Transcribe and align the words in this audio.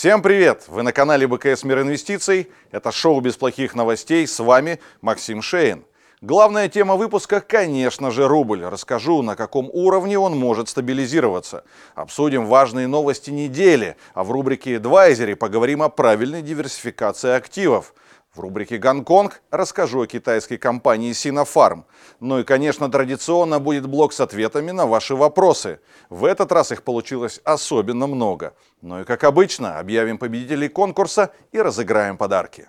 Всем 0.00 0.22
привет! 0.22 0.64
Вы 0.68 0.82
на 0.82 0.94
канале 0.94 1.26
БКС 1.26 1.62
Мир 1.62 1.82
Инвестиций. 1.82 2.48
Это 2.70 2.90
шоу 2.90 3.20
без 3.20 3.36
плохих 3.36 3.74
новостей. 3.74 4.26
С 4.26 4.38
вами 4.38 4.80
Максим 5.02 5.42
Шейн. 5.42 5.84
Главная 6.22 6.70
тема 6.70 6.96
выпуска, 6.96 7.42
конечно 7.42 8.10
же, 8.10 8.26
рубль. 8.26 8.64
Расскажу, 8.64 9.20
на 9.20 9.36
каком 9.36 9.68
уровне 9.70 10.18
он 10.18 10.38
может 10.38 10.70
стабилизироваться. 10.70 11.64
Обсудим 11.94 12.46
важные 12.46 12.86
новости 12.86 13.28
недели. 13.28 13.94
А 14.14 14.24
в 14.24 14.30
рубрике 14.30 14.76
«Эдвайзери» 14.76 15.34
поговорим 15.34 15.82
о 15.82 15.90
правильной 15.90 16.40
диверсификации 16.40 17.32
активов. 17.32 17.92
В 18.32 18.38
рубрике 18.38 18.78
«Гонконг» 18.78 19.42
расскажу 19.50 20.02
о 20.02 20.06
китайской 20.06 20.56
компании 20.56 21.10
Sinopharm. 21.10 21.82
Ну 22.20 22.38
и, 22.38 22.44
конечно, 22.44 22.88
традиционно 22.88 23.58
будет 23.58 23.88
блок 23.88 24.12
с 24.12 24.20
ответами 24.20 24.70
на 24.70 24.86
ваши 24.86 25.16
вопросы. 25.16 25.80
В 26.10 26.24
этот 26.24 26.52
раз 26.52 26.70
их 26.70 26.84
получилось 26.84 27.40
особенно 27.42 28.06
много. 28.06 28.54
Ну 28.82 29.00
и, 29.00 29.04
как 29.04 29.24
обычно, 29.24 29.80
объявим 29.80 30.16
победителей 30.16 30.68
конкурса 30.68 31.32
и 31.50 31.60
разыграем 31.60 32.16
подарки. 32.16 32.68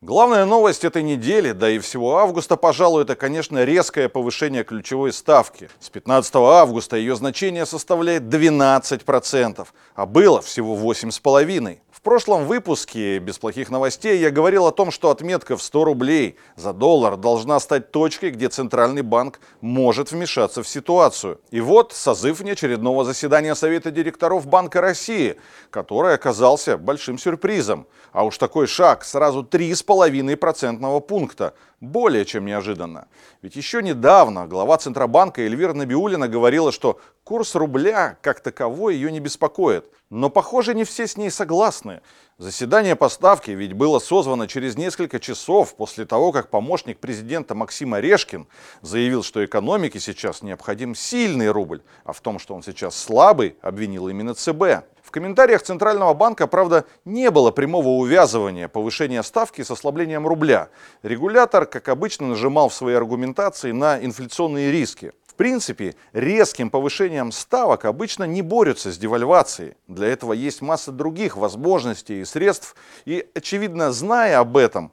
Главная 0.00 0.46
новость 0.46 0.82
этой 0.82 1.02
недели, 1.02 1.52
да 1.52 1.68
и 1.68 1.78
всего 1.80 2.16
августа, 2.16 2.56
пожалуй, 2.56 3.02
это, 3.02 3.14
конечно, 3.14 3.62
резкое 3.62 4.08
повышение 4.08 4.64
ключевой 4.64 5.12
ставки. 5.12 5.68
С 5.80 5.90
15 5.90 6.34
августа 6.36 6.96
ее 6.96 7.14
значение 7.14 7.66
составляет 7.66 8.22
12%, 8.22 9.68
а 9.94 10.06
было 10.06 10.40
всего 10.40 10.76
8,5%. 10.76 11.78
Прошлом 12.02 12.46
выпуске 12.46 13.20
«Без 13.20 13.38
плохих 13.38 13.70
новостей» 13.70 14.18
я 14.18 14.32
говорил 14.32 14.66
о 14.66 14.72
том, 14.72 14.90
что 14.90 15.10
отметка 15.10 15.56
в 15.56 15.62
100 15.62 15.84
рублей 15.84 16.36
за 16.56 16.72
доллар 16.72 17.16
должна 17.16 17.60
стать 17.60 17.92
точкой, 17.92 18.30
где 18.30 18.48
Центральный 18.48 19.02
банк 19.02 19.38
может 19.60 20.10
вмешаться 20.10 20.64
в 20.64 20.68
ситуацию. 20.68 21.40
И 21.52 21.60
вот 21.60 21.92
созыв 21.92 22.40
неочередного 22.40 23.04
заседания 23.04 23.54
Совета 23.54 23.92
директоров 23.92 24.48
Банка 24.48 24.80
России, 24.80 25.36
который 25.70 26.14
оказался 26.14 26.76
большим 26.76 27.18
сюрпризом. 27.18 27.86
А 28.10 28.24
уж 28.24 28.36
такой 28.36 28.66
шаг 28.66 29.04
сразу 29.04 29.44
3,5% 29.44 31.00
пункта– 31.02 31.54
более 31.82 32.24
чем 32.24 32.46
неожиданно. 32.46 33.08
Ведь 33.42 33.56
еще 33.56 33.82
недавно 33.82 34.46
глава 34.46 34.78
Центробанка 34.78 35.42
Эльвира 35.42 35.72
Набиулина 35.74 36.28
говорила, 36.28 36.70
что 36.70 37.00
курс 37.24 37.56
рубля 37.56 38.16
как 38.22 38.40
таковой 38.40 38.94
ее 38.94 39.10
не 39.10 39.18
беспокоит. 39.18 39.84
Но, 40.08 40.30
похоже, 40.30 40.74
не 40.74 40.84
все 40.84 41.06
с 41.06 41.16
ней 41.16 41.30
согласны. 41.30 42.00
Заседание 42.38 42.94
по 42.94 43.08
ставке 43.08 43.54
ведь 43.54 43.72
было 43.72 43.98
созвано 43.98 44.46
через 44.46 44.76
несколько 44.76 45.18
часов 45.18 45.74
после 45.74 46.04
того, 46.04 46.30
как 46.30 46.50
помощник 46.50 46.98
президента 46.98 47.54
Максим 47.54 47.94
Орешкин 47.94 48.46
заявил, 48.80 49.24
что 49.24 49.44
экономике 49.44 49.98
сейчас 49.98 50.42
необходим 50.42 50.94
сильный 50.94 51.50
рубль, 51.50 51.82
а 52.04 52.12
в 52.12 52.20
том, 52.20 52.38
что 52.38 52.54
он 52.54 52.62
сейчас 52.62 52.94
слабый, 52.96 53.56
обвинил 53.60 54.08
именно 54.08 54.34
ЦБ. 54.34 54.84
Комментариях 55.12 55.62
Центрального 55.62 56.14
банка, 56.14 56.46
правда, 56.46 56.86
не 57.04 57.30
было 57.30 57.50
прямого 57.50 57.88
увязывания 57.88 58.66
повышения 58.66 59.22
ставки 59.22 59.62
с 59.62 59.70
ослаблением 59.70 60.26
рубля. 60.26 60.70
Регулятор, 61.02 61.66
как 61.66 61.88
обычно, 61.88 62.28
нажимал 62.28 62.70
в 62.70 62.74
своей 62.74 62.96
аргументации 62.96 63.72
на 63.72 64.02
инфляционные 64.02 64.72
риски. 64.72 65.12
В 65.26 65.34
принципе, 65.34 65.94
резким 66.12 66.70
повышением 66.70 67.30
ставок 67.30 67.84
обычно 67.84 68.24
не 68.24 68.42
борются 68.42 68.90
с 68.90 68.98
девальвацией. 68.98 69.74
Для 69.86 70.08
этого 70.08 70.32
есть 70.32 70.62
масса 70.62 70.92
других 70.92 71.36
возможностей 71.36 72.20
и 72.20 72.24
средств. 72.24 72.74
И, 73.04 73.26
очевидно, 73.34 73.92
зная 73.92 74.38
об 74.38 74.56
этом, 74.56 74.92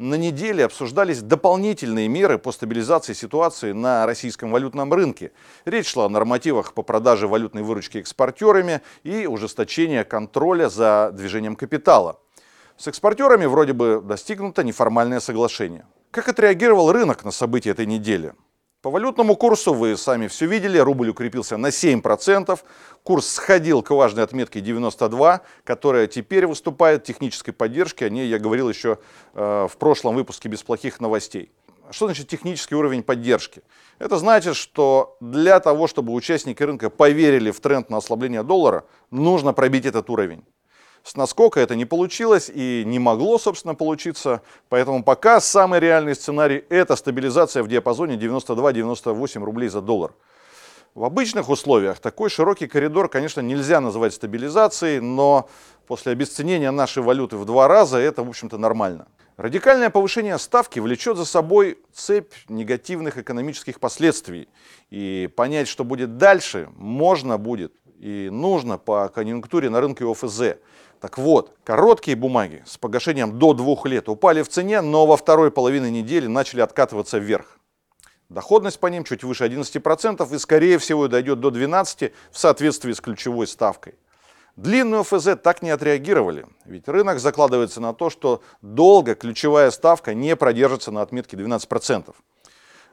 на 0.00 0.14
неделе 0.14 0.64
обсуждались 0.64 1.20
дополнительные 1.20 2.08
меры 2.08 2.38
по 2.38 2.52
стабилизации 2.52 3.12
ситуации 3.12 3.72
на 3.72 4.06
российском 4.06 4.50
валютном 4.50 4.92
рынке. 4.92 5.32
Речь 5.66 5.88
шла 5.88 6.06
о 6.06 6.08
нормативах 6.08 6.72
по 6.72 6.82
продаже 6.82 7.28
валютной 7.28 7.62
выручки 7.62 7.98
экспортерами 7.98 8.80
и 9.02 9.26
ужесточении 9.26 10.02
контроля 10.02 10.70
за 10.70 11.10
движением 11.12 11.54
капитала. 11.54 12.18
С 12.78 12.86
экспортерами 12.88 13.44
вроде 13.44 13.74
бы 13.74 14.00
достигнуто 14.02 14.64
неформальное 14.64 15.20
соглашение. 15.20 15.84
Как 16.10 16.28
отреагировал 16.28 16.92
рынок 16.92 17.22
на 17.22 17.30
события 17.30 17.70
этой 17.70 17.84
недели? 17.84 18.32
По 18.82 18.88
валютному 18.88 19.36
курсу 19.36 19.74
вы 19.74 19.94
сами 19.98 20.26
все 20.26 20.46
видели, 20.46 20.78
рубль 20.78 21.10
укрепился 21.10 21.58
на 21.58 21.66
7%, 21.66 22.58
курс 23.02 23.26
сходил 23.26 23.82
к 23.82 23.90
важной 23.90 24.24
отметке 24.24 24.62
92, 24.62 25.42
которая 25.64 26.06
теперь 26.06 26.46
выступает 26.46 27.04
технической 27.04 27.52
поддержкой, 27.52 28.04
о 28.04 28.08
ней 28.08 28.26
я 28.26 28.38
говорил 28.38 28.70
еще 28.70 28.98
э, 29.34 29.68
в 29.70 29.76
прошлом 29.76 30.14
выпуске 30.14 30.48
без 30.48 30.62
плохих 30.62 30.98
новостей. 30.98 31.52
Что 31.90 32.06
значит 32.06 32.28
технический 32.28 32.74
уровень 32.74 33.02
поддержки? 33.02 33.60
Это 33.98 34.16
значит, 34.16 34.56
что 34.56 35.18
для 35.20 35.60
того, 35.60 35.86
чтобы 35.86 36.14
участники 36.14 36.62
рынка 36.62 36.88
поверили 36.88 37.50
в 37.50 37.60
тренд 37.60 37.90
на 37.90 37.98
ослабление 37.98 38.42
доллара, 38.42 38.86
нужно 39.10 39.52
пробить 39.52 39.84
этот 39.84 40.08
уровень. 40.08 40.42
С 41.02 41.16
наскока 41.16 41.60
это 41.60 41.76
не 41.76 41.84
получилось 41.84 42.50
и 42.52 42.82
не 42.86 42.98
могло, 42.98 43.38
собственно, 43.38 43.74
получиться. 43.74 44.42
Поэтому 44.68 45.02
пока 45.02 45.40
самый 45.40 45.80
реальный 45.80 46.14
сценарий– 46.14 46.64
это 46.68 46.96
стабилизация 46.96 47.62
в 47.62 47.68
диапазоне 47.68 48.16
92-98 48.16 49.42
рублей 49.44 49.68
за 49.68 49.80
доллар. 49.80 50.12
В 50.94 51.04
обычных 51.04 51.48
условиях 51.48 52.00
такой 52.00 52.30
широкий 52.30 52.66
коридор, 52.66 53.08
конечно, 53.08 53.40
нельзя 53.40 53.80
называть 53.80 54.12
стабилизацией, 54.12 55.00
но 55.00 55.48
после 55.86 56.12
обесценения 56.12 56.70
нашей 56.72 57.02
валюты 57.02 57.36
в 57.36 57.44
два 57.44 57.68
раза 57.68 57.98
это, 57.98 58.24
в 58.24 58.28
общем-то, 58.28 58.58
нормально. 58.58 59.06
Радикальное 59.36 59.88
повышение 59.88 60.36
ставки 60.38 60.80
влечет 60.80 61.16
за 61.16 61.24
собой 61.24 61.78
цепь 61.94 62.34
негативных 62.48 63.16
экономических 63.16 63.80
последствий. 63.80 64.48
И 64.90 65.30
понять, 65.34 65.68
что 65.68 65.84
будет 65.84 66.18
дальше, 66.18 66.68
можно 66.76 67.38
будет 67.38 67.72
и 68.00 68.28
нужно 68.30 68.78
по 68.78 69.08
конъюнктуре 69.08 69.68
на 69.70 69.80
рынке 69.80 70.04
ОФЗ. 70.10 70.56
Так 71.00 71.16
вот, 71.16 71.56
короткие 71.64 72.14
бумаги 72.14 72.62
с 72.66 72.76
погашением 72.76 73.38
до 73.38 73.54
двух 73.54 73.86
лет 73.86 74.08
упали 74.10 74.42
в 74.42 74.48
цене, 74.48 74.82
но 74.82 75.06
во 75.06 75.16
второй 75.16 75.50
половине 75.50 75.90
недели 75.90 76.26
начали 76.26 76.60
откатываться 76.60 77.16
вверх. 77.16 77.58
Доходность 78.28 78.78
по 78.78 78.86
ним 78.86 79.04
чуть 79.04 79.24
выше 79.24 79.46
11% 79.46 80.34
и, 80.34 80.38
скорее 80.38 80.78
всего, 80.78 81.08
дойдет 81.08 81.40
до 81.40 81.48
12% 81.48 82.12
в 82.30 82.38
соответствии 82.38 82.92
с 82.92 83.00
ключевой 83.00 83.46
ставкой. 83.46 83.94
Длинные 84.56 85.00
ОФЗ 85.00 85.40
так 85.42 85.62
не 85.62 85.70
отреагировали, 85.70 86.46
ведь 86.66 86.86
рынок 86.86 87.18
закладывается 87.18 87.80
на 87.80 87.94
то, 87.94 88.10
что 88.10 88.42
долго 88.60 89.14
ключевая 89.14 89.70
ставка 89.70 90.12
не 90.12 90.36
продержится 90.36 90.92
на 90.92 91.00
отметке 91.00 91.36
12%. 91.36 92.14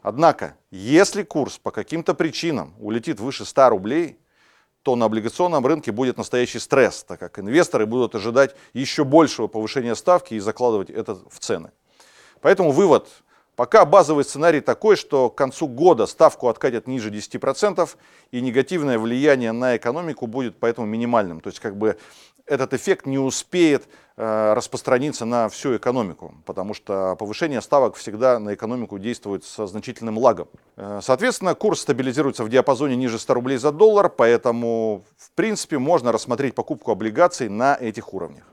Однако, 0.01 0.55
если 0.71 1.23
курс 1.23 1.57
по 1.57 1.71
каким-то 1.71 2.13
причинам 2.13 2.73
улетит 2.79 3.19
выше 3.19 3.43
100 3.43 3.69
рублей, 3.69 4.17
то 4.87 4.95
на 4.95 5.07
облигационном 5.07 5.65
рынке 5.65 5.91
будет 5.91 6.15
настоящий 6.15 6.59
стресс, 6.59 7.03
так 7.03 7.19
как 7.19 7.39
инвесторы 7.39 7.85
будут 7.85 8.15
ожидать 8.15 8.55
еще 8.71 9.03
большего 9.03 9.47
повышения 9.47 9.95
ставки 9.95 10.35
и 10.35 10.39
закладывать 10.39 10.89
это 10.89 11.15
в 11.29 11.39
цены. 11.39 11.71
Поэтому 12.39 12.71
вывод. 12.71 13.09
Пока 13.57 13.83
базовый 13.83 14.23
сценарий 14.23 14.61
такой, 14.61 14.95
что 14.95 15.29
к 15.29 15.35
концу 15.35 15.67
года 15.67 16.05
ставку 16.05 16.47
откатят 16.47 16.87
ниже 16.87 17.09
10%, 17.09 17.89
и 18.31 18.39
негативное 18.39 18.97
влияние 18.97 19.51
на 19.51 19.75
экономику 19.75 20.25
будет 20.25 20.57
поэтому 20.57 20.87
минимальным. 20.87 21.41
То 21.41 21.49
есть 21.49 21.59
как 21.59 21.75
бы 21.75 21.97
этот 22.47 22.73
эффект 22.73 23.05
не 23.05 23.19
успеет 23.19 23.87
э, 24.15 24.53
распространиться 24.53 25.25
на 25.25 25.49
всю 25.49 25.77
экономику, 25.77 26.33
потому 26.45 26.73
что 26.73 27.15
повышение 27.15 27.61
ставок 27.61 27.95
всегда 27.95 28.39
на 28.39 28.53
экономику 28.53 28.97
действует 28.97 29.43
со 29.43 29.67
значительным 29.67 30.17
лагом. 30.17 30.47
Э, 30.75 30.99
соответственно, 31.03 31.55
курс 31.55 31.81
стабилизируется 31.81 32.43
в 32.43 32.49
диапазоне 32.49 32.95
ниже 32.95 33.19
100 33.19 33.33
рублей 33.33 33.57
за 33.57 33.71
доллар, 33.71 34.09
поэтому, 34.09 35.03
в 35.17 35.31
принципе, 35.31 35.77
можно 35.77 36.11
рассмотреть 36.11 36.55
покупку 36.55 36.91
облигаций 36.91 37.49
на 37.49 37.75
этих 37.75 38.13
уровнях. 38.13 38.45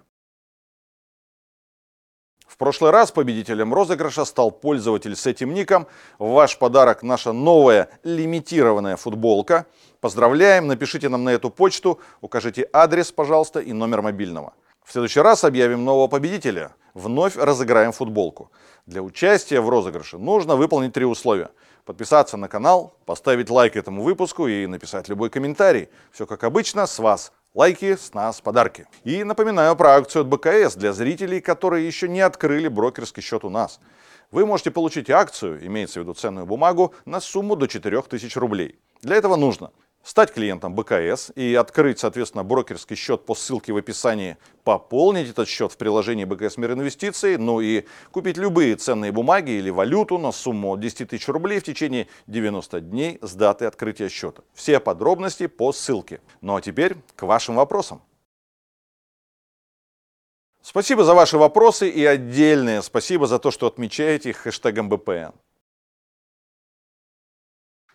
В 2.55 2.57
прошлый 2.57 2.93
раз 2.93 3.11
победителем 3.11 3.75
розыгрыша 3.75 4.25
стал 4.25 4.53
пользователь 4.53 5.17
с 5.17 5.27
этим 5.27 5.55
ником. 5.55 5.89
Ваш 6.21 6.57
подарок 6.57 7.03
наша 7.03 7.33
новая 7.33 7.89
лимитированная 8.05 8.95
футболка. 8.97 9.67
Поздравляем, 10.01 10.69
напишите 10.69 11.09
нам 11.09 11.25
на 11.25 11.31
эту 11.31 11.51
почту, 11.51 11.99
укажите 12.21 12.69
адрес, 12.73 13.11
пожалуйста, 13.11 13.59
и 13.59 13.73
номер 13.73 14.03
мобильного. 14.03 14.53
В 14.85 14.93
следующий 14.93 15.19
раз 15.19 15.43
объявим 15.43 15.85
нового 15.85 16.07
победителя. 16.07 16.77
Вновь 16.95 17.37
разыграем 17.37 17.91
футболку. 17.91 18.53
Для 18.87 19.03
участия 19.03 19.61
в 19.61 19.69
розыгрыше 19.69 20.19
нужно 20.19 20.55
выполнить 20.55 20.93
три 20.93 21.05
условия. 21.05 21.51
Подписаться 21.85 22.37
на 22.37 22.47
канал, 22.47 22.95
поставить 23.05 23.51
лайк 23.51 23.75
этому 23.75 24.05
выпуску 24.05 24.47
и 24.47 24.69
написать 24.69 25.09
любой 25.09 25.29
комментарий. 25.29 25.89
Все 26.13 26.25
как 26.25 26.45
обычно, 26.45 26.87
с 26.87 27.01
вас 27.01 27.33
Лайки, 27.55 27.95
с 27.95 28.13
нас 28.15 28.41
подарки. 28.41 28.89
И 29.05 29.23
напоминаю 29.23 29.77
про 29.77 29.91
акцию 29.91 30.23
от 30.23 30.27
БКС 30.27 30.75
для 30.75 30.93
зрителей, 30.93 31.41
которые 31.41 31.87
еще 31.87 32.09
не 32.09 32.21
открыли 32.21 32.67
брокерский 32.67 33.23
счет 33.23 33.45
у 33.45 33.49
нас. 33.49 33.79
Вы 34.33 34.45
можете 34.45 34.73
получить 34.73 35.09
акцию, 35.09 35.65
имеется 35.65 36.01
в 36.01 36.03
виду 36.03 36.15
ценную 36.15 36.47
бумагу, 36.47 36.95
на 37.05 37.21
сумму 37.21 37.55
до 37.55 37.69
4000 37.69 38.39
рублей. 38.39 38.81
Для 39.03 39.15
этого 39.15 39.37
нужно 39.37 39.71
стать 40.05 40.33
клиентом 40.33 40.75
БКС 40.75 41.33
и 41.35 41.55
открыть, 41.55 41.99
соответственно, 41.99 42.45
брокерский 42.45 42.95
счет 42.95 43.25
по 43.25 43.35
ссылке 43.35 43.73
в 43.73 43.77
описании, 43.77 44.37
пополнить 44.63 45.31
этот 45.31 45.49
счет 45.49 45.73
в 45.73 45.77
приложении 45.77 46.25
БКС 46.25 46.59
Мир 46.59 46.73
Инвестиций, 46.73 47.39
ну 47.39 47.61
и 47.61 47.85
купить 48.13 48.37
любые 48.37 48.77
ценные 48.77 49.11
бумаги 49.11 49.51
или 49.51 49.71
валюту 49.71 50.19
на 50.19 50.31
сумму 50.31 50.77
10 50.77 51.09
тысяч 51.09 51.27
рублей 51.29 51.59
в 51.59 51.65
течение 51.65 52.07
90 52.27 52.81
дней 52.83 53.19
с 53.23 53.35
даты 53.35 53.65
открытия 53.65 54.09
счета. 54.09 54.43
Все 54.53 54.79
подробности 54.79 55.47
по 55.47 55.73
ссылке. 55.73 56.21
Ну 56.41 56.55
а 56.55 56.61
теперь 56.61 56.97
к 57.17 57.23
вашим 57.23 57.57
вопросам. 57.57 58.03
Спасибо 60.63 61.05
за 61.05 61.15
ваши 61.15 61.37
вопросы 61.37 61.91
и 61.91 62.05
отдельное 62.07 62.81
спасибо 62.81 63.27
за 63.27 63.39
то, 63.39 63.51
что 63.51 63.67
отмечаете 63.67 64.31
их 64.31 64.39
хэштегом 64.39 64.89
БПН. 64.89 65.35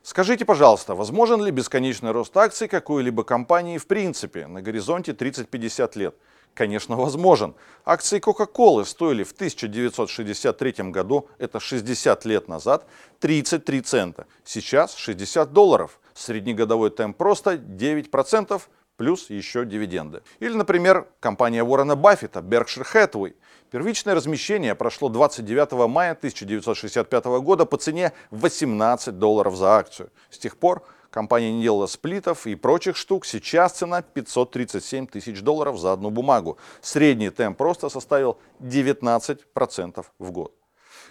Скажите, 0.09 0.43
пожалуйста, 0.43 0.95
возможен 0.95 1.39
ли 1.43 1.51
бесконечный 1.51 2.09
рост 2.09 2.35
акций 2.35 2.67
какой-либо 2.67 3.23
компании 3.23 3.77
в 3.77 3.85
принципе 3.85 4.47
на 4.47 4.59
горизонте 4.59 5.11
30-50 5.11 5.99
лет? 5.99 6.15
Конечно, 6.55 6.95
возможен. 6.95 7.53
Акции 7.85 8.19
Coca-Cola 8.19 8.85
стоили 8.85 9.21
в 9.21 9.33
1963 9.33 10.89
году, 10.89 11.29
это 11.37 11.59
60 11.59 12.25
лет 12.25 12.47
назад, 12.47 12.87
33 13.19 13.81
цента. 13.81 14.25
Сейчас 14.43 14.95
60 14.95 15.53
долларов. 15.53 15.99
Среднегодовой 16.15 16.89
темп 16.89 17.15
просто 17.15 17.53
9%, 17.53 18.59
плюс 18.99 19.29
еще 19.29 19.63
дивиденды. 19.63 20.23
Или, 20.41 20.53
например, 20.55 21.07
компания 21.21 21.63
Уоррена 21.63 21.95
Баффета, 21.95 22.41
Berkshire 22.41 22.85
Hathaway. 22.93 23.33
Первичное 23.71 24.13
размещение 24.13 24.75
прошло 24.75 25.07
29 25.07 25.87
мая 25.87 26.11
1965 26.11 27.25
года 27.41 27.65
по 27.65 27.77
цене 27.77 28.11
18 28.31 29.17
долларов 29.17 29.55
за 29.55 29.77
акцию. 29.77 30.11
С 30.29 30.37
тех 30.37 30.57
пор 30.57 30.85
компания 31.11 31.53
не 31.53 31.61
делала 31.61 31.87
сплитов 31.87 32.45
и 32.45 32.55
прочих 32.55 32.97
штук. 32.97 33.25
Сейчас 33.25 33.71
цена 33.71 34.01
537 34.01 35.07
тысяч 35.07 35.41
долларов 35.41 35.79
за 35.79 35.93
одну 35.93 36.09
бумагу. 36.09 36.57
Средний 36.81 37.29
темп 37.29 37.57
просто 37.57 37.87
составил 37.87 38.37
19% 38.59 40.05
в 40.19 40.31
год. 40.31 40.53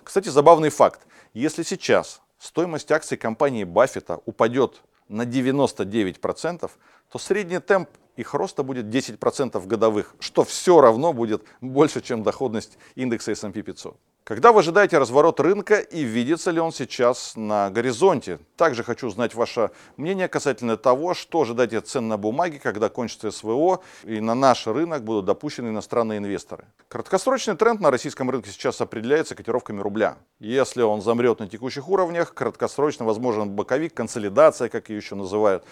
Кстати, 0.04 0.28
забавный 0.28 0.68
факт. 0.68 1.06
Если 1.32 1.62
сейчас 1.62 2.20
стоимость 2.38 2.92
акций 2.92 3.16
компании 3.16 3.64
Баффета 3.64 4.20
упадет 4.26 4.82
на 5.08 5.22
99%, 5.22 6.70
то 7.10 7.18
средний 7.18 7.58
темп 7.58 7.88
их 8.16 8.34
роста 8.34 8.62
будет 8.62 8.86
10% 8.86 9.64
годовых, 9.66 10.14
что 10.18 10.42
все 10.44 10.80
равно 10.80 11.12
будет 11.12 11.44
больше, 11.60 12.00
чем 12.00 12.22
доходность 12.22 12.76
индекса 12.96 13.32
S&P 13.32 13.62
500. 13.62 13.96
Когда 14.28 14.52
вы 14.52 14.60
ожидаете 14.60 14.98
разворот 14.98 15.40
рынка 15.40 15.78
и 15.78 16.02
видится 16.02 16.50
ли 16.50 16.60
он 16.60 16.70
сейчас 16.70 17.32
на 17.34 17.70
горизонте? 17.70 18.38
Также 18.56 18.84
хочу 18.84 19.06
узнать 19.06 19.34
ваше 19.34 19.70
мнение 19.96 20.28
касательно 20.28 20.76
того, 20.76 21.14
что 21.14 21.40
ожидать 21.40 21.72
от 21.72 21.88
цен 21.88 22.08
на 22.08 22.18
бумаги, 22.18 22.58
когда 22.58 22.90
кончится 22.90 23.30
СВО 23.30 23.80
и 24.04 24.20
на 24.20 24.34
наш 24.34 24.66
рынок 24.66 25.02
будут 25.02 25.24
допущены 25.24 25.68
иностранные 25.68 26.18
инвесторы. 26.18 26.66
Краткосрочный 26.88 27.56
тренд 27.56 27.80
на 27.80 27.90
российском 27.90 28.28
рынке 28.28 28.50
сейчас 28.50 28.82
определяется 28.82 29.34
котировками 29.34 29.80
рубля. 29.80 30.18
Если 30.40 30.82
он 30.82 31.00
замрет 31.00 31.38
на 31.38 31.48
текущих 31.48 31.88
уровнях, 31.88 32.34
краткосрочно 32.34 33.06
возможен 33.06 33.48
боковик, 33.48 33.94
консолидация, 33.94 34.68
как 34.68 34.90
ее 34.90 34.96
еще 34.96 35.14
называют. 35.14 35.64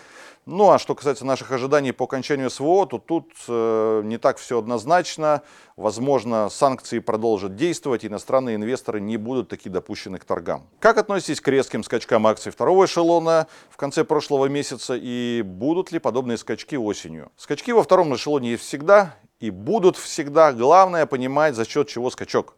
Ну 0.47 0.71
а 0.71 0.79
что 0.79 0.95
касается 0.95 1.27
наших 1.27 1.51
ожиданий 1.51 1.91
по 1.91 2.05
окончанию 2.05 2.51
СВО, 2.51 2.87
то 2.87 2.99
тут 2.99 3.33
э, 3.49 4.03
не 4.05 4.17
так 4.17 4.39
все 4.39 4.61
однозначно. 4.61 5.43
Возможно, 5.75 6.49
санкции 6.51 7.01
продолжат 7.01 7.57
действовать, 7.57 8.05
и 8.05 8.07
иностранные 8.07 8.55
инвесторы 8.55 9.01
не 9.01 9.17
будут 9.17 9.49
таки 9.49 9.69
допущены 9.69 10.19
к 10.19 10.25
торгам. 10.25 10.69
Как 10.79 10.99
относитесь 10.99 11.41
к 11.41 11.49
резким 11.49 11.83
скачкам 11.83 12.29
акций 12.29 12.53
второго 12.53 12.85
эшелона 12.85 13.49
в 13.71 13.77
конце 13.77 14.05
прошлого 14.05 14.47
месяца 14.47 14.95
и 14.97 15.43
будут 15.45 15.91
ли 15.91 15.99
подобные 15.99 16.39
скачки 16.39 16.77
осенью? 16.77 17.33
Скачки 17.37 17.73
во 17.73 17.83
втором 17.83 18.15
эшелоне 18.15 18.53
есть 18.53 18.63
всегда 18.63 19.17
и 19.41 19.51
будут 19.51 19.97
всегда. 19.97 20.53
Главное 20.53 21.07
понимать, 21.07 21.57
за 21.57 21.65
счет 21.65 21.89
чего 21.89 22.09
скачок. 22.09 22.55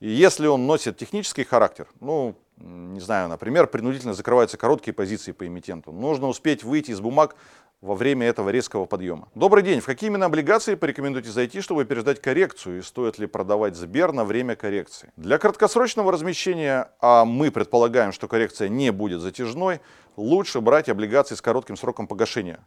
И 0.00 0.08
если 0.08 0.46
он 0.46 0.66
носит 0.66 0.96
технический 0.96 1.44
характер, 1.44 1.88
ну, 2.00 2.36
не 2.60 3.00
знаю, 3.00 3.28
например, 3.28 3.66
принудительно 3.66 4.14
закрываются 4.14 4.56
короткие 4.56 4.94
позиции 4.94 5.32
по 5.32 5.46
эмитенту. 5.46 5.92
Нужно 5.92 6.26
успеть 6.26 6.64
выйти 6.64 6.90
из 6.90 7.00
бумаг 7.00 7.36
во 7.80 7.94
время 7.94 8.26
этого 8.26 8.50
резкого 8.50 8.86
подъема. 8.86 9.28
Добрый 9.34 9.62
день. 9.62 9.80
В 9.80 9.86
какие 9.86 10.08
именно 10.08 10.26
облигации 10.26 10.74
порекомендуете 10.74 11.30
зайти, 11.30 11.60
чтобы 11.60 11.84
переждать 11.84 12.20
коррекцию? 12.20 12.78
И 12.78 12.82
стоит 12.82 13.18
ли 13.18 13.26
продавать 13.26 13.76
Сбер 13.76 14.12
на 14.12 14.24
время 14.24 14.56
коррекции? 14.56 15.12
Для 15.16 15.38
краткосрочного 15.38 16.10
размещения, 16.10 16.90
а 17.00 17.24
мы 17.24 17.50
предполагаем, 17.52 18.12
что 18.12 18.26
коррекция 18.26 18.68
не 18.68 18.90
будет 18.90 19.20
затяжной, 19.20 19.80
лучше 20.16 20.60
брать 20.60 20.88
облигации 20.88 21.36
с 21.36 21.42
коротким 21.42 21.76
сроком 21.76 22.08
погашения 22.08 22.58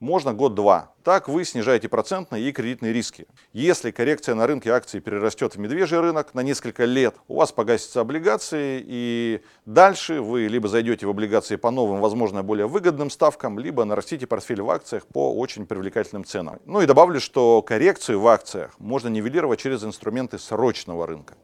можно 0.00 0.32
год-два. 0.32 0.92
Так 1.04 1.28
вы 1.28 1.44
снижаете 1.44 1.88
процентные 1.88 2.48
и 2.48 2.52
кредитные 2.52 2.92
риски. 2.92 3.26
Если 3.52 3.90
коррекция 3.90 4.34
на 4.34 4.46
рынке 4.46 4.70
акций 4.70 5.00
перерастет 5.00 5.54
в 5.54 5.58
медвежий 5.58 6.00
рынок 6.00 6.34
на 6.34 6.40
несколько 6.40 6.84
лет, 6.84 7.16
у 7.28 7.36
вас 7.36 7.52
погасятся 7.52 8.00
облигации, 8.00 8.82
и 8.84 9.42
дальше 9.66 10.20
вы 10.20 10.48
либо 10.48 10.68
зайдете 10.68 11.06
в 11.06 11.10
облигации 11.10 11.56
по 11.56 11.70
новым, 11.70 12.00
возможно, 12.00 12.42
более 12.42 12.66
выгодным 12.66 13.10
ставкам, 13.10 13.58
либо 13.58 13.84
нарастите 13.84 14.26
портфель 14.26 14.62
в 14.62 14.70
акциях 14.70 15.06
по 15.06 15.34
очень 15.34 15.66
привлекательным 15.66 16.24
ценам. 16.24 16.58
Ну 16.64 16.80
и 16.80 16.86
добавлю, 16.86 17.20
что 17.20 17.62
коррекцию 17.62 18.20
в 18.20 18.28
акциях 18.28 18.78
можно 18.78 19.08
нивелировать 19.08 19.60
через 19.60 19.84
инструменты 19.84 20.38
срочного 20.38 21.06
рынка. 21.06 21.36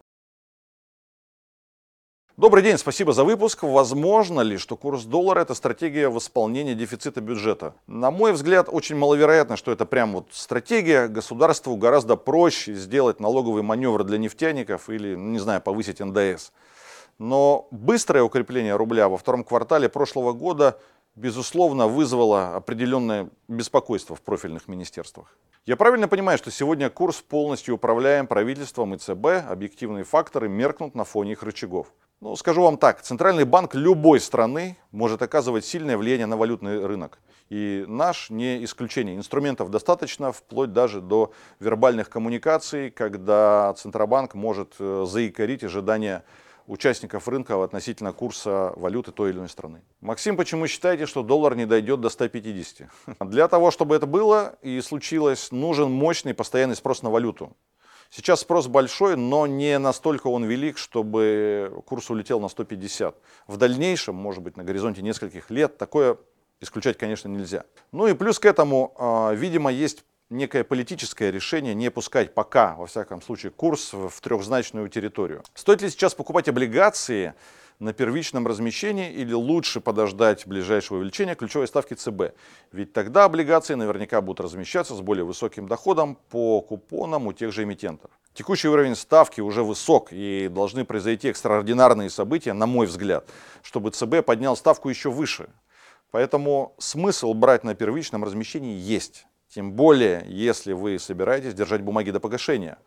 Добрый 2.36 2.62
день, 2.62 2.76
спасибо 2.76 3.14
за 3.14 3.24
выпуск. 3.24 3.62
Возможно 3.62 4.42
ли, 4.42 4.58
что 4.58 4.76
курс 4.76 5.04
доллара– 5.04 5.40
это 5.40 5.54
стратегия 5.54 6.10
восполнения 6.10 6.74
дефицита 6.74 7.22
бюджета? 7.22 7.72
На 7.86 8.10
мой 8.10 8.34
взгляд, 8.34 8.68
очень 8.70 8.94
маловероятно, 8.94 9.56
что 9.56 9.72
это 9.72 9.86
прям 9.86 10.12
вот 10.12 10.26
стратегия. 10.32 11.08
Государству 11.08 11.74
гораздо 11.76 12.16
проще 12.16 12.74
сделать 12.74 13.20
налоговый 13.20 13.62
маневр 13.62 14.04
для 14.04 14.18
нефтяников 14.18 14.90
или, 14.90 15.14
ну, 15.14 15.30
не 15.30 15.38
знаю, 15.38 15.62
повысить 15.62 16.00
НДС. 16.00 16.50
Но 17.18 17.68
быстрое 17.70 18.22
укрепление 18.22 18.76
рубля 18.76 19.08
во 19.08 19.16
втором 19.16 19.42
квартале 19.42 19.88
прошлого 19.88 20.34
года, 20.34 20.78
безусловно, 21.14 21.86
вызвало 21.86 22.54
определенное 22.54 23.30
беспокойство 23.48 24.14
в 24.14 24.20
профильных 24.20 24.68
министерствах. 24.68 25.38
Я 25.64 25.76
правильно 25.76 26.06
понимаю, 26.06 26.36
что 26.36 26.50
сегодня 26.50 26.90
курс 26.90 27.22
полностью 27.22 27.76
управляем 27.76 28.26
правительством 28.26 28.92
и 28.92 28.98
ЦБ, 28.98 29.48
объективные 29.48 30.04
факторы 30.04 30.50
меркнут 30.50 30.94
на 30.94 31.04
фоне 31.04 31.32
их 31.32 31.42
рычагов. 31.42 31.86
Ну, 32.20 32.34
скажу 32.34 32.62
вам 32.62 32.78
так, 32.78 33.02
Центральный 33.02 33.44
банк 33.44 33.74
любой 33.74 34.20
страны 34.20 34.78
может 34.90 35.20
оказывать 35.20 35.66
сильное 35.66 35.98
влияние 35.98 36.26
на 36.26 36.38
валютный 36.38 36.84
рынок. 36.86 37.18
И 37.50 37.84
наш 37.86 38.30
не 38.30 38.64
исключение. 38.64 39.16
Инструментов 39.16 39.70
достаточно, 39.70 40.32
вплоть 40.32 40.72
даже 40.72 41.02
до 41.02 41.32
вербальных 41.60 42.08
коммуникаций, 42.08 42.90
когда 42.90 43.74
Центробанк 43.74 44.34
может 44.34 44.74
э, 44.78 45.04
заикарить 45.06 45.62
ожидания 45.62 46.24
участников 46.66 47.28
рынка 47.28 47.62
относительно 47.62 48.12
курса 48.14 48.72
валюты 48.76 49.12
той 49.12 49.30
или 49.30 49.36
иной 49.36 49.50
страны. 49.50 49.82
Максим, 50.00 50.38
почему 50.38 50.66
считаете, 50.66 51.04
что 51.04 51.22
доллар 51.22 51.54
не 51.54 51.66
дойдет 51.66 52.00
до 52.00 52.08
150? 52.08 52.88
Для 53.30 53.46
того, 53.46 53.70
чтобы 53.70 53.94
это 53.94 54.06
было 54.06 54.56
и 54.62 54.80
случилось, 54.80 55.52
нужен 55.52 55.92
мощный 55.92 56.32
постоянный 56.32 56.76
спрос 56.76 57.02
на 57.02 57.10
валюту. 57.10 57.54
Сейчас 58.10 58.40
спрос 58.40 58.66
большой, 58.66 59.16
но 59.16 59.46
не 59.46 59.78
настолько 59.78 60.28
он 60.28 60.44
велик, 60.44 60.78
чтобы 60.78 61.82
курс 61.86 62.10
улетел 62.10 62.40
на 62.40 62.48
150. 62.48 63.16
В 63.46 63.56
дальнейшем, 63.56 64.14
может 64.14 64.42
быть, 64.42 64.56
на 64.56 64.64
горизонте 64.64 65.02
нескольких 65.02 65.50
лет, 65.50 65.76
такое 65.78 66.18
исключать, 66.60 66.96
конечно, 66.98 67.28
нельзя. 67.28 67.64
Ну 67.92 68.06
и 68.06 68.14
плюс 68.14 68.38
к 68.38 68.46
этому, 68.46 68.94
а, 68.98 69.32
видимо, 69.32 69.70
есть 69.70 70.04
некое 70.30 70.64
политическое 70.64 71.30
решение 71.30 71.74
не 71.74 71.90
пускать 71.90 72.34
пока, 72.34 72.74
во 72.74 72.86
всяком 72.86 73.22
случае, 73.22 73.52
курс 73.52 73.92
в 73.92 74.20
трехзначную 74.20 74.88
территорию. 74.88 75.42
Стоит 75.54 75.82
ли 75.82 75.90
сейчас 75.90 76.14
покупать 76.14 76.48
облигации? 76.48 77.34
На 77.78 77.92
первичном 77.92 78.46
размещении 78.46 79.12
или 79.12 79.32
лучше 79.32 79.80
подождать 79.80 80.46
ближайшего 80.46 80.98
увеличения 80.98 81.34
ключевой 81.34 81.66
ставки 81.66 81.94
ЦБ? 81.94 82.34
Ведь 82.72 82.92
тогда 82.92 83.24
облигации 83.24 83.74
наверняка 83.74 84.20
будут 84.20 84.40
размещаться 84.40 84.94
с 84.94 85.00
более 85.00 85.24
высоким 85.24 85.68
доходом 85.68 86.18
по 86.30 86.60
купонам 86.60 87.26
у 87.26 87.32
тех 87.32 87.52
же 87.52 87.64
эмитентов. 87.64 88.10
Текущий 88.34 88.68
уровень 88.68 88.96
ставки 88.96 89.40
уже 89.40 89.62
высок 89.62 90.08
и 90.10 90.48
должны 90.52 90.84
произойти 90.84 91.28
экстраординарные 91.28 92.10
события, 92.10 92.52
на 92.52 92.66
мой 92.66 92.86
взгляд, 92.86 93.28
чтобы 93.62 93.90
ЦБ 93.90 94.24
поднял 94.24 94.56
ставку 94.56 94.88
еще 94.88 95.10
выше. 95.10 95.48
Поэтому 96.10 96.74
смысл 96.78 97.34
брать 97.34 97.64
на 97.64 97.74
первичном 97.74 98.24
размещении 98.24 98.76
есть. 98.76 99.26
Тем 99.48 99.72
более, 99.72 100.24
если 100.28 100.72
вы 100.72 100.98
собираетесь 100.98 101.54
держать 101.54 101.80
бумаги 101.80 102.10
до 102.10 102.20
погашения. 102.20 102.78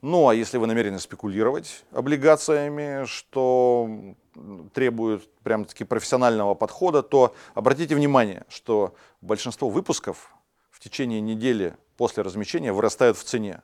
Ну 0.00 0.28
а 0.28 0.34
если 0.34 0.58
вы 0.58 0.68
намерены 0.68 1.00
спекулировать 1.00 1.84
облигациями, 1.90 3.04
что 3.06 4.14
требует 4.72 5.28
прям-таки 5.42 5.82
профессионального 5.82 6.54
подхода, 6.54 7.02
то 7.02 7.34
обратите 7.54 7.96
внимание, 7.96 8.44
что 8.48 8.94
большинство 9.20 9.68
выпусков 9.68 10.32
в 10.70 10.78
течение 10.78 11.20
недели 11.20 11.76
после 11.96 12.22
размещения 12.22 12.72
вырастают 12.72 13.18
в 13.18 13.24
цене. 13.24 13.62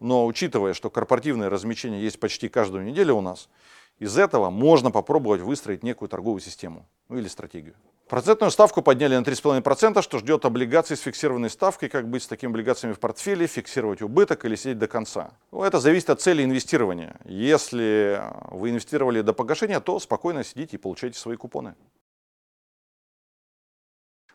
Но 0.00 0.24
учитывая, 0.26 0.72
что 0.72 0.88
корпоративное 0.88 1.50
размещение 1.50 2.02
есть 2.02 2.18
почти 2.18 2.48
каждую 2.48 2.84
неделю 2.84 3.16
у 3.16 3.20
нас, 3.20 3.50
Из 3.98 4.18
этого 4.18 4.50
можно 4.50 4.90
попробовать 4.90 5.40
выстроить 5.40 5.82
некую 5.82 6.08
торговую 6.08 6.40
систему 6.40 6.86
ну, 7.08 7.18
или 7.18 7.28
стратегию. 7.28 7.74
Процентную 8.08 8.50
ставку 8.50 8.82
подняли 8.82 9.16
на 9.16 9.22
3,5%, 9.22 10.02
что 10.02 10.18
ждет 10.18 10.44
облигаций 10.44 10.96
с 10.96 11.00
фиксированной 11.00 11.48
ставкой, 11.48 11.88
как 11.88 12.08
быть 12.08 12.22
с 12.22 12.26
такими 12.26 12.50
облигациями 12.50 12.92
в 12.92 13.00
портфеле, 13.00 13.46
фиксировать 13.46 14.02
убыток 14.02 14.44
или 14.44 14.56
сидеть 14.56 14.78
до 14.78 14.88
конца. 14.88 15.30
Ну, 15.52 15.62
это 15.62 15.80
зависит 15.80 16.10
от 16.10 16.20
цели 16.20 16.44
инвестирования. 16.44 17.16
Если 17.24 18.20
вы 18.50 18.70
инвестировали 18.70 19.22
до 19.22 19.32
погашения, 19.32 19.80
то 19.80 19.98
спокойно 20.00 20.44
сидите 20.44 20.76
и 20.76 20.78
получайте 20.78 21.18
свои 21.18 21.36
купоны. 21.36 21.76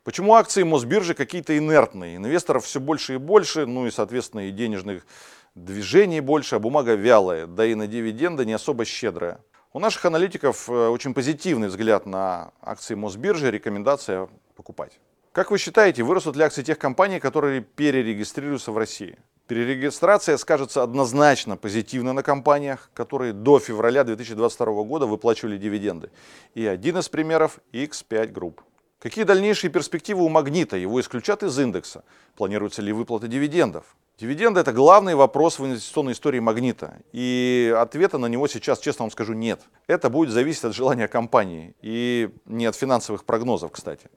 Почему 0.04 0.34
акции 0.34 0.63
Мосбиржи 0.63 1.13
какие-то 1.13 1.56
инертные? 1.56 2.16
Инвесторов 2.16 2.66
все 2.66 2.80
больше 2.80 3.16
и 3.16 3.18
больше, 3.18 3.68
ну 3.68 3.86
и, 3.86 3.92
соответственно, 3.92 4.48
и 4.48 4.51
денежных 4.51 5.06
движений 5.54 6.22
больше, 6.22 6.56
а 6.56 6.60
бумага 6.60 6.96
вялая, 6.96 7.46
да 7.46 7.66
и 7.66 7.75
на 7.75 7.86
дивиденды 7.86 8.46
не 8.46 8.54
особо 8.54 8.86
щедрая. 8.86 9.42
У 9.71 9.79
наших 9.79 10.03
аналитиков 10.05 10.67
э, 10.67 10.88
очень 10.88 11.13
позитивный 11.13 11.67
взгляд 11.67 12.07
на 12.07 12.53
акции 12.59 12.95
Мосбиржи, 12.95 13.51
рекомендация 13.51 14.27
покупать. 14.55 14.99
Как 15.31 15.51
вы 15.51 15.59
считаете, 15.59 16.01
вырастут 16.01 16.35
ли 16.35 16.43
акции 16.43 16.63
тех 16.63 16.79
компаний, 16.79 17.19
которые 17.19 17.61
перерегистрируются 17.61 18.71
в 18.71 18.79
России? 18.79 19.19
Перерегистрация 19.45 20.38
скажется 20.38 20.81
однозначно 20.81 21.55
позитивно 21.55 22.13
на 22.13 22.23
компаниях, 22.23 22.89
которые 22.95 23.31
до 23.31 23.59
февраля 23.59 24.03
2022 24.03 24.83
года 24.85 25.05
выплачивали 25.05 25.55
дивиденды. 25.59 26.09
И 26.55 26.65
один 26.65 26.97
из 26.97 27.07
примеров 27.07 27.59
X5 27.71 28.33
Group. 28.33 28.61
Какие 28.97 29.23
дальнейшие 29.23 29.69
перспективы 29.69 30.23
у 30.23 30.29
Магнита? 30.29 30.77
Его 30.77 30.99
исключат 30.99 31.43
из 31.43 31.59
индекса. 31.59 32.03
Планируется 32.35 32.81
ли 32.81 32.91
выплата 32.91 33.27
дивидендов? 33.27 33.85
Дивиденды– 34.19 34.59
это 34.61 34.73
главный 34.73 35.15
вопрос 35.15 35.59
в 35.59 35.65
инвестиционной 35.65 36.11
истории 36.11 36.39
Магнита. 36.39 36.97
И 37.13 37.73
ответа 37.77 38.17
на 38.17 38.25
него 38.25 38.49
сейчас, 38.49 38.79
честно 38.79 39.03
вам 39.03 39.11
скажу, 39.11 39.31
нет. 39.31 39.61
Это 39.88 40.09
будет 40.09 40.31
зависеть 40.31 40.65
от 40.65 40.75
желания 40.75 41.07
компании 41.07 41.73
и 41.81 42.29
не 42.43 42.65
от 42.65 42.75
финансовых 42.75 43.23
прогнозов, 43.23 43.71
кстати. 43.71 44.09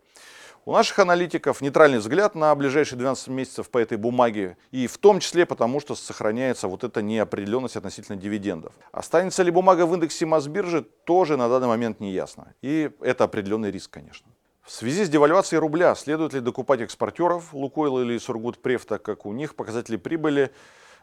У 0.65 0.73
наших 0.73 0.99
аналитиков 0.99 1.61
нейтральный 1.61 1.99
взгляд 1.99 2.35
на 2.35 2.53
ближайшие 2.57 2.99
12 2.99 3.29
месяцев 3.29 3.71
по 3.71 3.79
этой 3.79 3.97
бумаге, 3.97 4.57
и 4.73 4.89
в 4.89 4.99
том 4.99 5.21
числе 5.21 5.47
потому, 5.47 5.79
что 5.79 5.95
сохраняется 5.95 6.67
вот 6.67 6.83
эта 6.83 7.01
неопределенность 7.01 7.77
относительно 7.77 8.19
дивидендов. 8.19 8.73
Останется 8.91 9.45
ли 9.45 9.53
бумага 9.53 9.87
в 9.87 9.95
индексе 9.95 10.27
Мосбиржи, 10.27 10.83
тоже 11.05 11.37
на 11.37 11.49
данный 11.49 11.69
момент 11.69 12.01
не 12.01 12.11
ясно. 12.11 12.55
И 12.61 12.91
это 13.01 13.23
определенный 13.23 13.71
риск, 13.71 13.91
конечно. 13.91 14.27
В 14.63 14.71
связи 14.71 15.05
с 15.05 15.09
девальвацией 15.09 15.59
рубля 15.59 15.93
следует 15.97 16.35
ли 16.35 16.41
докупать 16.41 16.81
экспортеров 16.81 17.53
Лукойл 17.53 18.01
или 18.01 18.17
Сургутпреф, 18.17 18.85
так 18.85 19.03
как 19.03 19.27
у 19.27 19.33
них 19.33 19.57
показатели 19.57 19.97
прибыли 19.97 20.53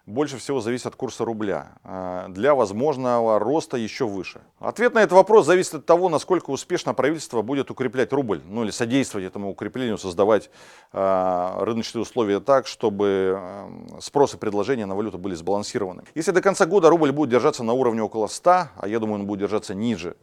больше 0.06 0.38
всего 0.38 0.60
зависят 0.60 0.88
от 0.88 0.96
курса 0.96 1.24
рубля 1.24 1.74
а, 1.84 2.28
для 2.30 2.56
возможного 2.56 3.38
роста 3.38 3.78
еще 3.78 4.08
выше. 4.08 4.42
Ответ 4.60 4.94
на 4.94 5.00
этот 5.00 5.12
вопрос 5.12 5.46
зависит 5.46 5.76
от 5.76 5.86
того, 5.86 6.10
насколько 6.10 6.50
успешно 6.50 6.94
правительство 6.94 7.42
будет 7.42 7.70
укреплять 7.70 8.12
рубль, 8.12 8.42
ну 8.46 8.64
или 8.64 8.72
содействовать 8.72 9.28
этому 9.28 9.52
укреплению, 9.52 9.98
создавать 9.98 10.50
э, 10.94 11.52
рыночные 11.60 12.02
условия 12.02 12.40
так, 12.40 12.66
чтобы 12.66 13.38
э, 13.40 14.00
спрос 14.02 14.34
и 14.34 14.38
предложение 14.38 14.86
на 14.86 14.96
валюту 14.96 15.18
были 15.18 15.36
сбалансированы. 15.36 16.04
Если 16.16 16.32
до 16.32 16.42
конца 16.42 16.66
года 16.66 16.90
рубль 16.90 17.12
будет 17.12 17.30
держаться 17.30 17.64
на 17.64 17.74
уровне 17.74 18.02
около 18.02 18.28
100, 18.28 18.52
а 18.76 18.88
я 18.88 19.00
думаю, 19.00 19.20
он 19.20 19.28
будет 19.28 19.42
держаться 19.42 19.76
ниже, 19.76 20.16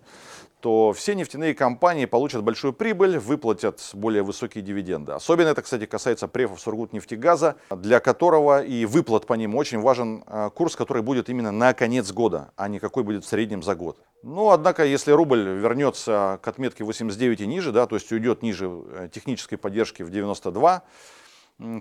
то 0.67 0.93
все 0.93 1.15
нефтяные 1.15 1.55
компании 1.55 2.07
получат 2.07 2.43
большую 2.43 2.73
прибыль, 2.73 3.19
выплатят 3.19 3.89
более 3.93 4.25
высокие 4.25 4.65
дивиденды. 4.65 5.13
Особенно 5.13 5.51
это, 5.51 5.63
кстати, 5.63 5.87
касается 5.87 6.27
префов 6.27 6.61
Сургутнефтегаза, 6.61 7.55
для 7.71 8.01
которого 8.01 8.65
и 8.65 8.85
выплат 8.85 9.27
по 9.27 9.35
ним 9.35 9.55
очень 9.55 9.79
важен 9.79 10.25
а, 10.27 10.51
курс, 10.51 10.75
который 10.75 11.05
будет 11.05 11.29
именно 11.29 11.53
на 11.53 11.73
конец 11.73 12.11
года, 12.11 12.51
а 12.57 12.67
не 12.67 12.81
какой 12.81 13.05
будет 13.05 13.25
в 13.25 13.29
среднем 13.29 13.63
за 13.63 13.77
год. 13.77 13.99
Ну, 14.25 14.51
однако, 14.51 14.85
если 14.85 15.13
рубль 15.13 15.39
вернется 15.39 16.41
к 16.43 16.49
отметке 16.49 16.83
89 16.83 17.43
и 17.43 17.47
ниже, 17.47 17.71
да, 17.71 17.87
то 17.87 17.95
есть 17.95 18.11
уйдет 18.11 18.43
ниже 18.43 18.69
э, 18.69 19.09
технической 19.15 19.59
поддержки 19.59 20.03
в 20.03 20.11
92, 20.11 20.83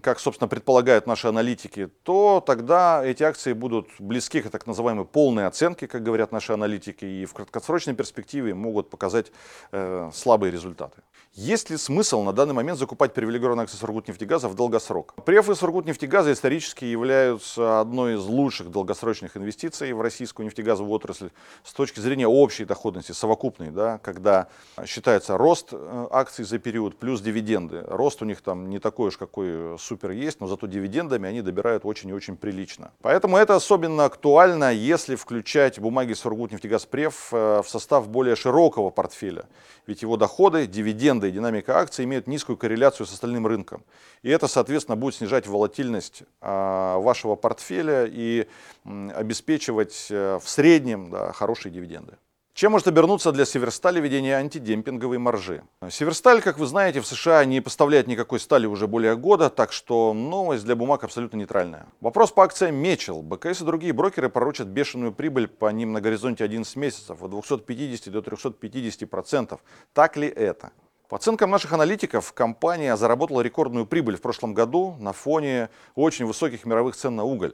как, 0.02 0.20
собственно, 0.20 0.48
предполагают 0.48 1.06
наши 1.06 1.28
аналитики, 1.28 1.90
то 2.04 2.42
тогда 2.46 3.04
эти 3.06 3.24
акции 3.24 3.52
будут 3.52 3.90
близки 4.00 4.42
к 4.42 4.50
так 4.50 4.68
называемой 4.68 5.06
полной 5.06 5.48
оценке, 5.48 5.88
как 5.88 6.02
говорят 6.02 6.32
наши 6.32 6.54
аналитики, 6.54 7.04
и 7.04 7.26
в 7.26 7.34
краткосрочной 7.34 7.94
перспективе 7.94 8.54
могут 8.54 8.90
показать 8.90 9.32
э, 9.72 10.10
слабые 10.14 10.52
результаты. 10.52 11.02
Есть 11.34 11.70
ли 11.70 11.76
смысл 11.76 12.24
на 12.24 12.32
данный 12.32 12.54
момент 12.54 12.80
закупать 12.80 13.14
привилегированные 13.14 13.64
акции 13.64 13.76
Сургутнефтегаза 13.76 14.48
в 14.48 14.56
долгосрок? 14.56 15.14
Префы 15.26 15.54
Сургутнефтегаза 15.56 16.32
исторически 16.32 16.86
являются 16.86 17.82
одной 17.82 18.16
из 18.16 18.24
лучших 18.24 18.72
долгосрочных 18.72 19.36
инвестиций 19.36 19.92
в 19.92 20.00
российскую 20.00 20.46
нефтегазовую 20.46 20.94
отрасль 20.94 21.32
с 21.66 21.74
точки 21.74 22.00
зрения 22.00 22.28
общей 22.28 22.64
доходности, 22.64 23.12
совокупной, 23.12 23.72
да, 23.72 23.98
когда 23.98 24.48
считается 24.86 25.38
рост 25.38 25.70
э, 25.74 26.08
акций 26.12 26.46
за 26.46 26.60
период 26.60 26.98
плюс 26.98 27.20
дивиденды. 27.20 27.84
Рост 27.86 28.22
у 28.22 28.26
них 28.26 28.40
там 28.40 28.70
не 28.70 28.80
такой 28.80 29.10
уж 29.10 29.18
какой 29.18 29.65
супер 29.80 30.12
есть, 30.12 30.40
но 30.40 30.48
зато 30.48 30.68
дивидендами 30.68 31.28
они 31.28 31.42
добирают 31.42 31.86
очень 31.86 32.10
и 32.10 32.14
очень 32.14 32.38
прилично. 32.38 32.92
Поэтому 33.02 33.38
это 33.38 33.56
особенно 33.56 34.06
актуально, 34.06 34.74
если 34.74 35.16
включать 35.16 35.80
бумаги 35.80 36.14
Сургутнефтегазпреф 36.14 37.30
э, 37.32 37.62
в 37.64 37.70
состав 37.70 38.08
более 38.10 38.36
широкого 38.36 38.90
портфеля. 38.90 39.46
Ведь 39.88 40.02
его 40.02 40.18
доходы, 40.18 40.68
дивиденды 40.68 41.30
и 41.30 41.32
динамика 41.32 41.78
акций 41.78 42.06
имеют 42.06 42.28
низкую 42.28 42.58
корреляцию 42.58 43.06
с 43.06 43.14
остальным 43.14 43.48
рынком. 43.48 43.84
И 44.24 44.30
это, 44.30 44.48
соответственно, 44.48 44.96
будет 44.96 45.16
снижать 45.16 45.48
волатильность 45.48 46.24
а, 46.42 46.98
вашего 47.00 47.36
портфеля 47.36 48.06
и 48.06 48.48
обеспечивать 48.84 50.08
э, 50.10 50.40
в 50.42 50.50
среднем 50.50 51.10
да, 51.12 51.32
хорошие 51.32 51.72
дивиденды. 51.72 52.18
Чем 52.56 52.72
может 52.72 52.88
обернуться 52.88 53.34
для 53.34 53.44
Северстали 53.44 54.00
введение 54.00 54.38
антидемпинговой 54.38 55.18
маржи? 55.18 55.62
Северсталь, 55.90 56.42
как 56.42 56.58
вы 56.58 56.68
знаете, 56.68 57.02
в 57.02 57.06
США 57.06 57.44
не 57.44 57.60
поставляет 57.60 58.08
никакой 58.08 58.40
стали 58.40 58.66
уже 58.66 58.88
более 58.88 59.18
года, 59.18 59.50
так 59.50 59.74
что 59.74 60.14
новость 60.14 60.64
для 60.64 60.78
бумаг 60.78 61.04
абсолютно 61.04 61.36
нейтральная. 61.36 61.88
Вопрос 62.00 62.32
по 62.32 62.46
акциям 62.46 62.76
Мечел. 62.76 63.22
БКС 63.22 63.60
и 63.60 63.66
другие 63.66 63.92
брокеры 63.92 64.30
пророчат 64.30 64.68
бешеную 64.68 65.12
прибыль 65.12 65.50
по 65.50 65.70
ним 65.70 65.92
на 65.92 66.00
горизонте 66.00 66.46
11 66.46 66.74
месяцев, 66.78 67.22
от 67.22 67.30
250 67.30 68.10
до 68.14 68.22
350 68.22 69.10
процентов. 69.10 69.60
Так 69.92 70.16
ли 70.16 70.30
это? 70.30 70.72
По 71.10 71.18
оценкам 71.18 71.52
наших 71.52 71.74
аналитиков, 71.74 72.32
компания 72.32 72.96
заработала 72.96 73.42
рекордную 73.42 73.86
прибыль 73.86 74.16
в 74.16 74.22
прошлом 74.22 74.54
году 74.54 74.96
на 75.02 75.12
фоне 75.12 75.70
очень 75.94 76.26
высоких 76.26 76.64
мировых 76.64 76.96
цен 76.96 77.18
на 77.18 77.26
уголь. 77.26 77.54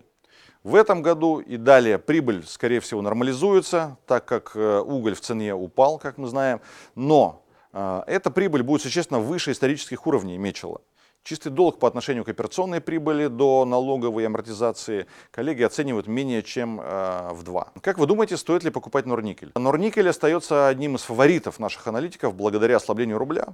В 0.63 0.75
этом 0.75 1.01
году 1.01 1.39
и 1.39 1.57
далее 1.57 1.97
прибыль, 1.97 2.43
скорее 2.45 2.81
всего, 2.81 3.01
нормализуется, 3.01 3.97
так 4.05 4.25
как 4.25 4.51
э, 4.55 4.79
уголь 4.79 5.15
в 5.15 5.21
цене 5.21 5.55
упал, 5.55 5.97
как 5.97 6.19
мы 6.19 6.27
знаем. 6.27 6.61
Но 6.93 7.43
э, 7.73 8.03
эта 8.05 8.29
прибыль 8.29 8.61
будет 8.61 8.83
существенно 8.83 9.19
выше 9.19 9.51
исторических 9.51 10.05
уровней 10.05 10.37
Мечела. 10.37 10.81
Чистый 11.23 11.51
долг 11.51 11.77
по 11.77 11.87
отношению 11.87 12.25
к 12.25 12.29
операционной 12.29 12.81
прибыли 12.81 13.27
до 13.27 13.63
налоговой 13.65 14.25
амортизации 14.25 15.05
коллеги 15.29 15.61
оценивают 15.61 16.07
менее 16.07 16.41
чем 16.41 16.81
э, 16.81 17.29
в 17.33 17.43
два. 17.43 17.71
Как 17.81 17.99
вы 17.99 18.07
думаете, 18.07 18.37
стоит 18.37 18.63
ли 18.63 18.71
покупать 18.71 19.05
Норникель? 19.05 19.51
Норникель 19.53 20.09
остается 20.09 20.67
одним 20.67 20.95
из 20.95 21.03
фаворитов 21.03 21.59
наших 21.59 21.85
аналитиков 21.85 22.33
благодаря 22.33 22.77
ослаблению 22.77 23.19
рубля 23.19 23.49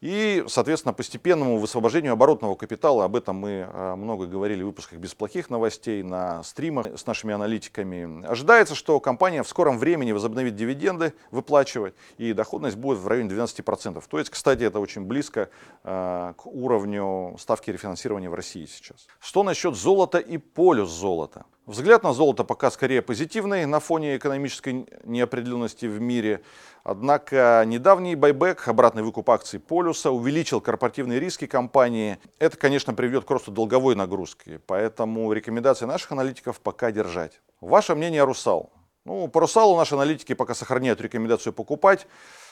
и, 0.00 0.44
соответственно, 0.48 0.92
постепенному 0.92 1.58
высвобождению 1.58 2.14
оборотного 2.14 2.56
капитала. 2.56 3.04
Об 3.04 3.14
этом 3.14 3.36
мы 3.36 3.68
э, 3.72 3.94
много 3.94 4.26
говорили 4.26 4.64
в 4.64 4.66
выпусках 4.66 4.98
без 4.98 5.14
плохих 5.14 5.50
новостей, 5.50 6.02
на 6.02 6.42
стримах 6.42 6.88
с 6.98 7.06
нашими 7.06 7.32
аналитиками. 7.32 8.26
Ожидается, 8.26 8.74
что 8.74 8.98
компания 8.98 9.44
в 9.44 9.48
скором 9.48 9.78
времени 9.78 10.10
возобновит 10.10 10.56
дивиденды 10.56 11.14
выплачивать, 11.30 11.94
и 12.18 12.32
доходность 12.32 12.76
будет 12.76 12.98
в 12.98 13.06
районе 13.06 13.30
12%. 13.30 14.02
То 14.10 14.18
есть, 14.18 14.30
кстати, 14.30 14.64
это 14.64 14.80
очень 14.80 15.02
близко 15.02 15.48
э, 15.84 16.32
к 16.36 16.46
уровню 16.46 17.03
ставки 17.38 17.70
рефинансирования 17.70 18.30
в 18.30 18.34
России 18.34 18.66
сейчас. 18.66 19.06
Что 19.20 19.42
насчет 19.42 19.74
золота 19.74 20.18
и 20.18 20.38
полюс 20.38 20.90
золота? 20.90 21.44
Взгляд 21.66 22.02
на 22.02 22.12
золото 22.12 22.44
пока 22.44 22.70
скорее 22.70 23.00
позитивный 23.00 23.64
на 23.64 23.80
фоне 23.80 24.16
экономической 24.18 24.86
неопределенности 25.04 25.86
в 25.86 25.98
мире. 25.98 26.42
Однако 26.82 27.64
недавний 27.66 28.16
байбек, 28.16 28.68
обратный 28.68 29.02
выкуп 29.02 29.30
акций 29.30 29.58
полюса, 29.58 30.10
увеличил 30.10 30.60
корпоративные 30.60 31.18
риски 31.20 31.46
компании. 31.46 32.18
Это, 32.38 32.58
конечно, 32.58 32.92
приведет 32.92 33.24
к 33.24 33.30
росту 33.30 33.50
долговой 33.50 33.94
нагрузки. 33.94 34.60
Поэтому 34.66 35.32
рекомендации 35.32 35.86
наших 35.86 36.12
аналитиков 36.12 36.60
пока 36.60 36.92
держать. 36.92 37.40
Ваше 37.62 37.94
мнение 37.94 38.22
о 38.22 38.26
Русал? 38.26 38.70
Ну, 39.06 39.28
по 39.28 39.40
Русалу 39.40 39.76
наши 39.76 39.94
аналитики 39.94 40.34
пока 40.34 40.54
сохраняют 40.54 41.00
рекомендацию 41.00 41.52
покупать. 41.52 42.06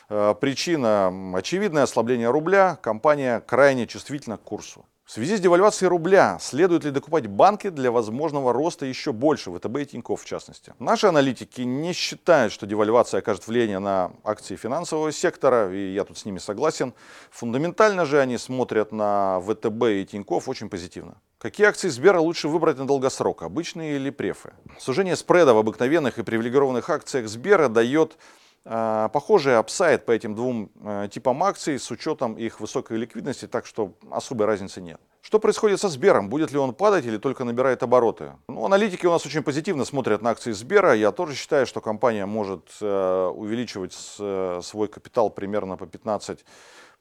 Э, 0.08 0.34
причина 0.40 1.12
очевидное 1.34 1.84
ослабление 1.84 2.30
рубля. 2.30 2.78
Компания 2.82 3.40
крайне 3.40 3.86
чувствительна 3.86 4.36
к 4.36 4.42
курсу. 4.42 4.84
В 5.04 5.10
связи 5.10 5.36
с 5.36 5.40
девальвацией 5.40 5.88
рубля 5.88 6.38
следует 6.40 6.84
ли 6.84 6.90
докупать 6.90 7.26
банки 7.26 7.68
для 7.70 7.90
возможного 7.90 8.52
роста 8.52 8.86
еще 8.86 9.12
больше, 9.12 9.50
ВТБ 9.50 9.76
и 9.78 9.84
Тинькофф 9.84 10.22
в 10.22 10.24
частности? 10.24 10.72
Наши 10.78 11.06
аналитики 11.06 11.62
не 11.62 11.92
считают, 11.92 12.52
что 12.52 12.66
девальвация 12.66 13.18
окажет 13.18 13.46
влияние 13.46 13.80
на 13.80 14.12
акции 14.24 14.56
финансового 14.56 15.12
сектора, 15.12 15.74
и 15.74 15.92
я 15.92 16.04
тут 16.04 16.18
с 16.18 16.24
ними 16.24 16.38
согласен. 16.38 16.94
Фундаментально 17.30 18.06
же 18.06 18.20
они 18.20 18.38
смотрят 18.38 18.92
на 18.92 19.40
ВТБ 19.40 19.82
и 19.88 20.06
Тинькофф 20.06 20.48
очень 20.48 20.70
позитивно. 20.70 21.16
Какие 21.38 21.66
акции 21.66 21.88
Сбера 21.88 22.20
лучше 22.20 22.46
выбрать 22.46 22.78
на 22.78 22.86
долгосрок, 22.86 23.42
обычные 23.42 23.96
или 23.96 24.10
префы? 24.10 24.52
Сужение 24.78 25.16
спреда 25.16 25.52
в 25.52 25.58
обыкновенных 25.58 26.18
и 26.18 26.22
привилегированных 26.22 26.88
акциях 26.88 27.28
Сбера 27.28 27.68
дает 27.68 28.16
похожий 28.64 29.56
апсайд 29.58 30.04
по 30.06 30.12
этим 30.12 30.34
двум 30.34 30.70
э, 30.84 31.08
типам 31.10 31.42
акций 31.42 31.78
с 31.78 31.90
учетом 31.90 32.34
их 32.34 32.60
высокой 32.60 32.96
ликвидности, 32.96 33.48
так 33.48 33.66
что 33.66 33.92
особой 34.10 34.46
разницы 34.46 34.80
нет. 34.80 35.00
Что 35.20 35.38
происходит 35.38 35.80
со 35.80 35.88
Сбером? 35.88 36.28
Будет 36.28 36.52
ли 36.52 36.58
он 36.58 36.74
падать 36.74 37.06
или 37.06 37.16
только 37.16 37.44
набирает 37.44 37.82
обороты? 37.82 38.32
Ну, 38.48 38.64
аналитики 38.64 39.06
у 39.06 39.10
нас 39.10 39.24
очень 39.24 39.42
позитивно 39.42 39.84
смотрят 39.84 40.20
на 40.22 40.30
акции 40.30 40.52
Сбера. 40.52 40.94
Я 40.94 41.12
тоже 41.12 41.34
считаю, 41.34 41.66
что 41.66 41.80
компания 41.80 42.26
может 42.26 42.68
э, 42.80 43.32
увеличивать 43.34 43.96
э, 44.18 44.60
свой 44.62 44.88
капитал 44.88 45.30
примерно 45.30 45.76
по 45.76 45.86
15 45.86 46.44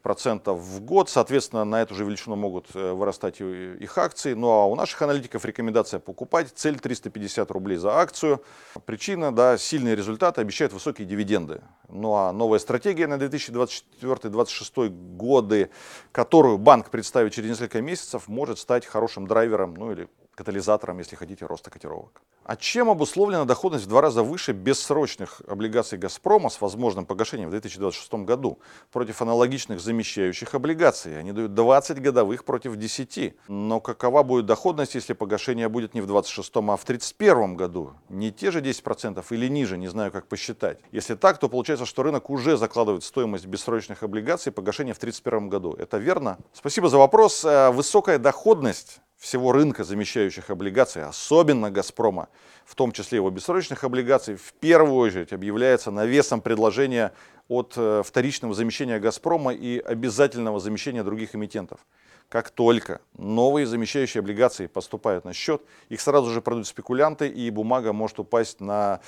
процентов 0.02 0.60
в 0.60 0.82
год. 0.82 1.10
Соответственно, 1.10 1.64
на 1.66 1.82
эту 1.82 1.96
же 1.96 2.04
величину 2.04 2.36
могут 2.36 2.68
э, 2.76 2.92
вырастать 2.92 3.42
их 3.42 3.98
акции. 3.98 4.34
Ну 4.34 4.50
а 4.50 4.66
у 4.66 4.76
наших 4.76 5.02
аналитиков 5.02 5.46
рекомендация 5.46 6.00
покупать. 6.00 6.52
Цель 6.56 6.80
350 6.80 7.50
рублей 7.52 7.78
за 7.78 7.98
акцию. 7.98 8.44
Причина, 8.86 9.32
да, 9.34 9.58
сильные 9.58 9.96
результаты 9.96 10.42
обещают 10.42 10.74
высокие 10.74 11.08
дивиденды. 11.08 11.62
Ну 11.90 12.14
а 12.16 12.32
новая 12.32 12.60
стратегия 12.60 13.08
на 13.08 13.16
2024-2026 13.16 14.90
годы, 14.90 15.70
которую 16.12 16.58
банк 16.58 16.90
представит 16.90 17.34
через 17.34 17.50
несколько 17.50 17.82
месяцев, 17.82 18.28
может 18.28 18.60
стать 18.60 18.86
хорошим 18.86 19.28
драйвером, 19.28 19.74
ну 19.76 19.92
или 19.92 20.08
катализатором, 20.42 20.98
если 20.98 21.16
хотите, 21.16 21.46
роста 21.46 21.70
котировок. 21.70 22.22
А 22.44 22.56
чем 22.56 22.90
обусловлена 22.90 23.46
доходность 23.46 23.86
в 23.86 23.88
два 23.88 24.02
раза 24.02 24.24
выше 24.24 24.54
бессрочных 24.54 25.42
облигаций 25.48 26.00
«Газпрома» 26.00 26.50
с 26.50 26.60
возможным 26.60 27.06
погашением 27.06 27.50
в 27.50 27.52
2026 27.52 28.14
году 28.26 28.58
против 28.92 29.22
аналогичных 29.22 29.80
замещающих 29.80 30.56
облигаций? 30.56 31.20
Они 31.20 31.32
дают 31.32 31.54
20 31.54 32.02
годовых 32.02 32.44
против 32.44 32.76
10. 32.76 33.36
Но 33.48 33.80
какова 33.80 34.24
будет 34.24 34.48
доходность, 34.48 34.96
если 34.96 35.14
погашение 35.14 35.70
будет 35.70 35.94
не 35.94 36.02
в 36.02 36.08
2026, 36.08 36.56
а 36.56 36.78
в 36.78 36.86
2031 36.86 37.56
году? 37.56 37.94
Не 38.10 38.32
те 38.32 38.50
же 38.50 38.62
10% 38.62 39.24
или 39.30 39.48
ниже, 39.48 39.78
не 39.78 39.88
знаю, 39.88 40.12
как 40.12 40.28
посчитать. 40.28 40.80
Если 40.92 41.14
так, 41.14 41.38
то 41.38 41.50
получается, 41.50 41.86
что 41.86 42.02
рынок 42.02 42.32
уже 42.32 42.58
закладывает 42.58 43.04
стоимость 43.04 43.46
бессрочных 43.46 44.02
облигаций 44.02 44.52
погашения 44.52 44.94
в 44.94 45.00
2031 45.00 45.50
году. 45.50 45.76
Это 45.78 45.98
верно? 45.98 46.40
Спасибо 46.54 46.90
за 46.90 46.98
вопрос. 46.98 47.46
Э, 47.46 47.70
высокая 47.70 48.18
доходность 48.18 49.02
всего 49.22 49.52
рынка 49.52 49.84
замещающих 49.84 50.50
облигаций, 50.50 51.04
особенно 51.04 51.70
«Газпрома», 51.70 52.28
в 52.66 52.74
том 52.74 52.92
числе 52.92 53.18
его 53.18 53.30
бессрочных 53.30 53.84
облигаций, 53.84 54.36
в 54.36 54.52
первую 54.54 54.96
очередь 54.96 55.32
объявляется 55.32 55.92
навесом 55.92 56.42
предложения 56.42 57.14
от 57.48 57.74
э, 57.78 58.02
вторичного 58.04 58.56
замещения 58.56 59.00
«Газпрома» 59.00 59.54
и 59.54 59.78
обязательного 59.78 60.60
замещения 60.60 61.04
других 61.04 61.36
эмитентов. 61.36 61.86
Как 62.30 62.50
только 62.50 63.00
новые 63.16 63.68
замещающие 63.68 64.22
облигации 64.22 64.66
поступают 64.66 65.24
на 65.24 65.34
счет, 65.34 65.62
их 65.90 66.02
сразу 66.02 66.32
же 66.32 66.42
продают 66.42 66.66
спекулянты, 66.66 67.28
и 67.28 67.52
бумага 67.52 67.94
может 67.94 68.20
упасть 68.20 68.60
на 68.60 69.02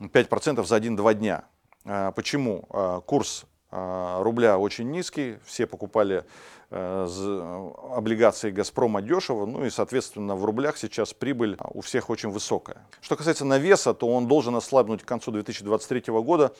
5% 0.00 0.64
за 0.64 0.76
1-2 0.78 1.14
дня. 1.14 1.44
А, 1.84 2.12
почему? 2.12 2.64
А, 2.70 3.00
курс 3.02 3.44
а, 3.70 4.22
рубля 4.22 4.56
очень 4.56 4.90
низкий, 4.90 5.36
все 5.44 5.66
покупали 5.66 6.24
э, 6.70 7.70
облигации 7.94 8.50
«Газпрома» 8.50 9.02
дешево, 9.02 9.46
ну 9.46 9.64
и, 9.64 9.70
соответственно, 9.70 10.36
в 10.36 10.44
рублях 10.44 10.76
сейчас 10.76 11.14
прибыль 11.14 11.56
у 11.72 11.80
всех 11.80 12.10
очень 12.10 12.30
высокая. 12.30 12.86
Что 13.00 13.16
касается 13.16 13.44
навеса, 13.44 13.94
то 13.94 14.08
он 14.08 14.26
должен 14.26 14.54
ослабнуть 14.56 15.02
к 15.02 15.06
концу 15.06 15.30
2023 15.32 16.12
года, 16.22 16.52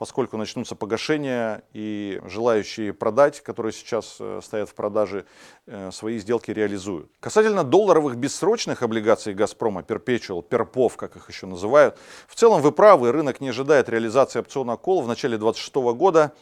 поскольку 0.00 0.38
начнутся 0.38 0.76
погашения 0.76 1.62
и 1.74 2.22
желающие 2.24 2.94
продать, 2.94 3.42
которые 3.42 3.72
сейчас 3.72 4.16
э, 4.18 4.40
стоят 4.42 4.70
в 4.70 4.74
продаже, 4.74 5.26
э, 5.66 5.90
свои 5.92 6.18
сделки 6.18 6.50
реализуют. 6.50 7.10
Касательно 7.20 7.64
долларовых 7.64 8.16
бессрочных 8.16 8.82
облигаций 8.82 9.34
«Газпрома», 9.34 9.82
«Перпечуал», 9.82 10.42
«Перпов», 10.42 10.96
как 10.96 11.16
их 11.16 11.28
еще 11.28 11.46
называют, 11.46 11.98
в 12.28 12.34
целом 12.34 12.62
вы 12.62 12.72
правы, 12.72 13.12
рынок 13.12 13.42
не 13.42 13.50
ожидает 13.50 13.90
реализации 13.90 14.38
опциона 14.38 14.78
«Кол» 14.78 15.02
в 15.02 15.06
начале 15.06 15.36
2026 15.36 15.74
года. 15.98 16.32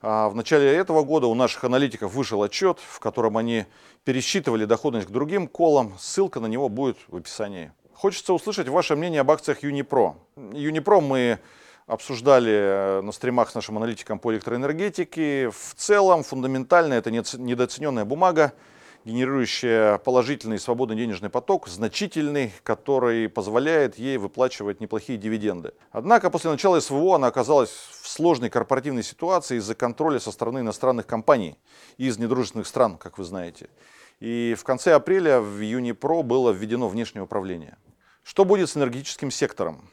А 0.00 0.28
в 0.28 0.34
начале 0.34 0.72
этого 0.74 1.02
года 1.02 1.26
у 1.26 1.34
наших 1.34 1.64
аналитиков 1.64 2.14
вышел 2.14 2.42
отчет, 2.42 2.78
в 2.78 3.00
котором 3.00 3.36
они 3.36 3.66
пересчитывали 4.04 4.64
доходность 4.64 5.08
к 5.08 5.10
другим 5.10 5.48
колам. 5.48 5.94
Ссылка 5.98 6.40
на 6.40 6.46
него 6.46 6.68
будет 6.68 6.96
в 7.08 7.16
описании. 7.16 7.72
Хочется 7.94 8.32
услышать 8.32 8.68
ваше 8.68 8.94
мнение 8.94 9.22
об 9.22 9.30
акциях 9.30 9.64
Юнипро. 9.64 10.14
Юнипро 10.52 11.00
мы 11.00 11.40
обсуждали 11.88 12.52
э, 12.52 13.00
на 13.00 13.10
стримах 13.10 13.50
с 13.50 13.54
нашим 13.54 13.76
аналитиком 13.78 14.20
по 14.20 14.32
электроэнергетике. 14.32 15.50
В 15.50 15.74
целом, 15.74 16.22
фундаментально, 16.22 16.94
это 16.94 17.10
недооцененная 17.10 18.04
бумага, 18.04 18.52
генерирующая 19.08 19.96
положительный 19.98 20.58
свободный 20.58 20.94
денежный 20.94 21.30
поток, 21.30 21.66
значительный, 21.66 22.52
который 22.62 23.30
позволяет 23.30 23.98
ей 23.98 24.18
выплачивать 24.18 24.80
неплохие 24.80 25.18
дивиденды. 25.18 25.72
Однако 25.92 26.28
после 26.28 26.50
начала 26.50 26.78
СВО 26.78 27.16
она 27.16 27.28
оказалась 27.28 27.70
в 27.70 28.06
сложной 28.06 28.50
корпоративной 28.50 29.02
ситуации 29.02 29.56
из-за 29.56 29.74
контроля 29.74 30.18
со 30.20 30.30
стороны 30.30 30.58
иностранных 30.58 31.06
компаний 31.06 31.58
из 31.96 32.18
недружественных 32.18 32.66
стран, 32.66 32.98
как 32.98 33.16
вы 33.16 33.24
знаете. 33.24 33.70
И 34.20 34.54
в 34.58 34.64
конце 34.64 34.92
апреля 34.92 35.40
в 35.40 35.58
Юнипро 35.58 36.22
было 36.22 36.50
введено 36.50 36.88
внешнее 36.88 37.22
управление. 37.22 37.78
Что 38.22 38.44
будет 38.44 38.68
с 38.68 38.76
энергетическим 38.76 39.30
сектором? 39.30 39.88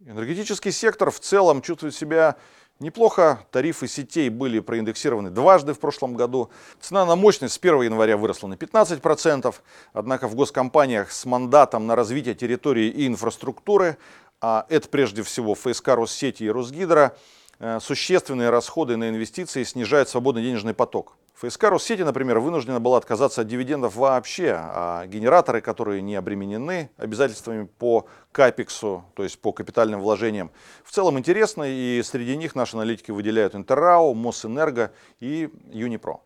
Энергетический 0.00 0.72
сектор 0.72 1.10
в 1.10 1.20
целом 1.20 1.60
чувствует 1.60 1.94
себя 1.94 2.36
неплохо. 2.80 3.46
Тарифы 3.50 3.88
сетей 3.88 4.28
были 4.28 4.60
проиндексированы 4.60 5.30
дважды 5.30 5.74
в 5.74 5.78
прошлом 5.78 6.14
году. 6.14 6.50
Цена 6.80 7.04
на 7.06 7.16
мощность 7.16 7.54
с 7.54 7.58
1 7.58 7.82
января 7.82 8.16
выросла 8.16 8.48
на 8.48 8.54
15%. 8.54 9.54
Однако 9.92 10.28
в 10.28 10.34
госкомпаниях 10.34 11.10
с 11.10 11.24
мандатом 11.24 11.86
на 11.86 11.96
развитие 11.96 12.34
территории 12.34 12.88
и 12.88 13.06
инфраструктуры, 13.06 13.98
а 14.40 14.66
это 14.68 14.88
прежде 14.88 15.22
всего 15.22 15.54
ФСК 15.54 15.88
Россети 15.88 16.44
и 16.44 16.50
Росгидро, 16.50 17.16
э, 17.58 17.78
существенные 17.80 18.50
расходы 18.50 18.96
на 18.96 19.08
инвестиции 19.08 19.62
снижают 19.64 20.08
свободный 20.08 20.42
денежный 20.42 20.74
поток. 20.74 21.16
ФСК 21.34 21.64
Россети, 21.64 22.02
например, 22.02 22.38
вынуждена 22.38 22.78
была 22.78 22.98
отказаться 22.98 23.40
от 23.40 23.48
дивидендов 23.48 23.96
вообще, 23.96 24.54
а 24.56 25.06
генераторы, 25.06 25.60
которые 25.60 26.00
не 26.00 26.14
обременены 26.14 26.90
обязательствами 26.96 27.64
по 27.64 28.06
капексу, 28.30 29.04
то 29.14 29.24
есть 29.24 29.40
по 29.40 29.52
капитальным 29.52 30.00
вложениям, 30.00 30.52
в 30.84 30.92
целом 30.92 31.18
интересны, 31.18 31.66
и 31.68 32.02
среди 32.04 32.36
них 32.36 32.54
наши 32.54 32.76
аналитики 32.76 33.10
выделяют 33.10 33.56
Интеррау, 33.56 34.14
Мосэнерго 34.14 34.92
и 35.18 35.50
Юнипро. 35.72 36.20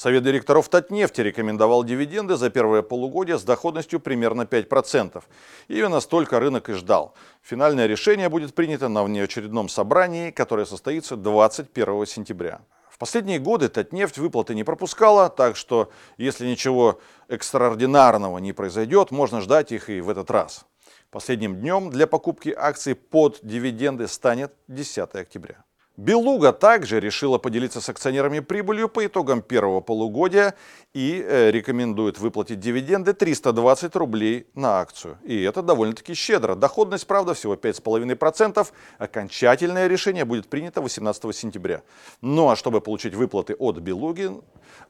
Совет 0.00 0.22
директоров 0.22 0.70
Татнефти 0.70 1.20
рекомендовал 1.20 1.84
дивиденды 1.84 2.36
за 2.36 2.48
первое 2.48 2.80
полугодие 2.80 3.38
с 3.38 3.42
доходностью 3.42 4.00
примерно 4.00 4.46
5%. 4.46 5.22
Именно 5.68 6.00
столько 6.00 6.40
рынок 6.40 6.70
и 6.70 6.72
ждал. 6.72 7.12
Финальное 7.42 7.86
решение 7.86 8.30
будет 8.30 8.54
принято 8.54 8.88
на 8.88 9.04
внеочередном 9.04 9.68
собрании, 9.68 10.30
которое 10.30 10.64
состоится 10.64 11.16
21 11.16 12.06
сентября. 12.06 12.62
В 12.88 12.96
последние 12.96 13.40
годы 13.40 13.68
Татнефть 13.68 14.16
выплаты 14.16 14.54
не 14.54 14.64
пропускала, 14.64 15.28
так 15.28 15.54
что 15.54 15.90
если 16.16 16.46
ничего 16.46 16.98
экстраординарного 17.28 18.38
не 18.38 18.54
произойдет, 18.54 19.10
можно 19.10 19.42
ждать 19.42 19.70
их 19.70 19.90
и 19.90 20.00
в 20.00 20.08
этот 20.08 20.30
раз. 20.30 20.64
Последним 21.10 21.56
днем 21.56 21.90
для 21.90 22.06
покупки 22.06 22.54
акций 22.56 22.94
под 22.94 23.40
дивиденды 23.42 24.08
станет 24.08 24.54
10 24.66 25.14
октября. 25.14 25.62
Белуга 26.00 26.52
также 26.52 26.98
решила 26.98 27.36
поделиться 27.36 27.82
с 27.82 27.88
акционерами 27.90 28.40
прибылью 28.40 28.88
по 28.88 29.04
итогам 29.04 29.42
первого 29.42 29.82
полугодия 29.82 30.54
и 30.94 31.22
э, 31.22 31.50
рекомендует 31.50 32.18
выплатить 32.18 32.58
дивиденды 32.58 33.12
320 33.12 33.94
рублей 33.96 34.46
на 34.54 34.80
акцию. 34.80 35.18
И 35.24 35.42
это 35.42 35.60
довольно-таки 35.60 36.14
щедро. 36.14 36.54
Доходность, 36.54 37.06
правда, 37.06 37.34
всего 37.34 37.54
5,5%. 37.54 38.66
Окончательное 38.96 39.88
решение 39.88 40.24
будет 40.24 40.48
принято 40.48 40.80
18 40.80 41.36
сентября. 41.36 41.82
Ну 42.22 42.48
а 42.48 42.56
чтобы 42.56 42.80
получить 42.80 43.14
выплаты 43.14 43.54
от 43.58 43.78
Белуги, 43.80 44.30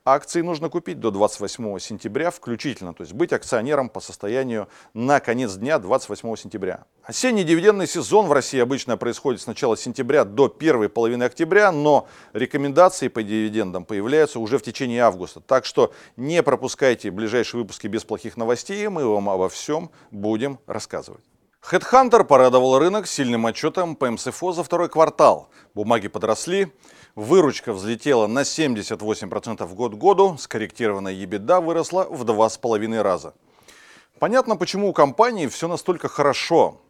акции 0.05 0.42
нужно 0.42 0.68
купить 0.68 1.01
до 1.01 1.11
28 1.11 1.81
сентября 1.81 2.31
включительно. 2.31 2.94
То 2.94 3.03
есть 3.03 3.14
быть 3.14 3.33
акционером 3.33 3.88
по 3.88 3.99
состоянию 3.99 4.68
на 4.94 5.18
конец 5.18 5.55
дня 5.55 5.81
28 5.81 6.37
сентября. 6.37 6.85
Осенний 7.03 7.42
дивидендный 7.42 7.88
сезон 7.88 8.27
в 8.27 8.33
России 8.33 8.61
обычно 8.61 8.96
происходит 8.96 9.40
с 9.40 9.49
начала 9.49 9.77
сентября 9.77 10.25
до 10.25 10.46
первой 10.46 10.88
половины 10.88 10.99
октября, 11.26 11.72
но 11.72 12.06
рекомендации 12.32 13.08
по 13.08 13.22
дивидендам 13.22 13.84
появляются 13.84 14.40
уже 14.40 14.58
в 14.58 14.62
течение 14.62 15.02
августа. 15.02 15.40
Так 15.40 15.64
что 15.64 15.92
не 16.16 16.42
пропускайте 16.42 17.10
ближайшие 17.10 17.62
выпуски 17.62 17.86
без 17.86 18.04
плохих 18.04 18.36
новостей, 18.36 18.86
мы 18.88 19.06
вам 19.06 19.28
обо 19.28 19.48
всем 19.48 19.90
будем 20.10 20.58
рассказывать. 20.66 21.24
HeadHunter 21.62 22.24
порадовал 22.24 22.78
рынок 22.78 23.06
сильным 23.06 23.44
отчетом 23.46 23.94
по 23.94 24.10
МСФО 24.10 24.52
за 24.52 24.64
второй 24.64 24.88
квартал. 24.88 25.50
Бумаги 25.74 26.08
подросли, 26.08 26.72
выручка 27.14 27.72
взлетела 27.72 28.26
на 28.26 28.42
78% 28.42 29.74
год 29.74 29.92
к 29.92 29.98
году, 29.98 30.36
скорректированная 30.38 31.12
EBITDA 31.12 31.60
выросла 31.60 32.04
в 32.04 32.24
2,5 32.24 33.02
раза. 33.02 33.34
Понятно, 34.18 34.56
почему 34.56 34.88
у 34.88 34.92
компании 34.92 35.46
все 35.46 35.68
настолько 35.68 36.08
хорошо. 36.08 36.80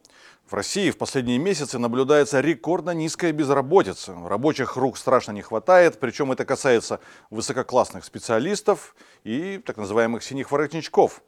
В 0.51 0.55
России 0.55 0.91
в 0.91 0.99
последние 0.99 1.39
месяцы 1.39 1.79
наблюдается 1.79 2.41
рекордно 2.41 2.91
низкая 2.91 3.31
безработица. 3.31 4.17
Рабочих 4.27 4.77
рук 4.77 4.99
страшно 4.99 5.31
не 5.31 5.43
хватает, 5.43 6.01
причем 6.01 6.33
это 6.33 6.45
касается 6.45 6.99
высококлассных 7.31 8.05
специалистов 8.05 8.97
и 9.23 9.59
так 9.65 9.77
называемых 9.77 10.25
синих 10.25 10.51
воротничков. 10.51 11.23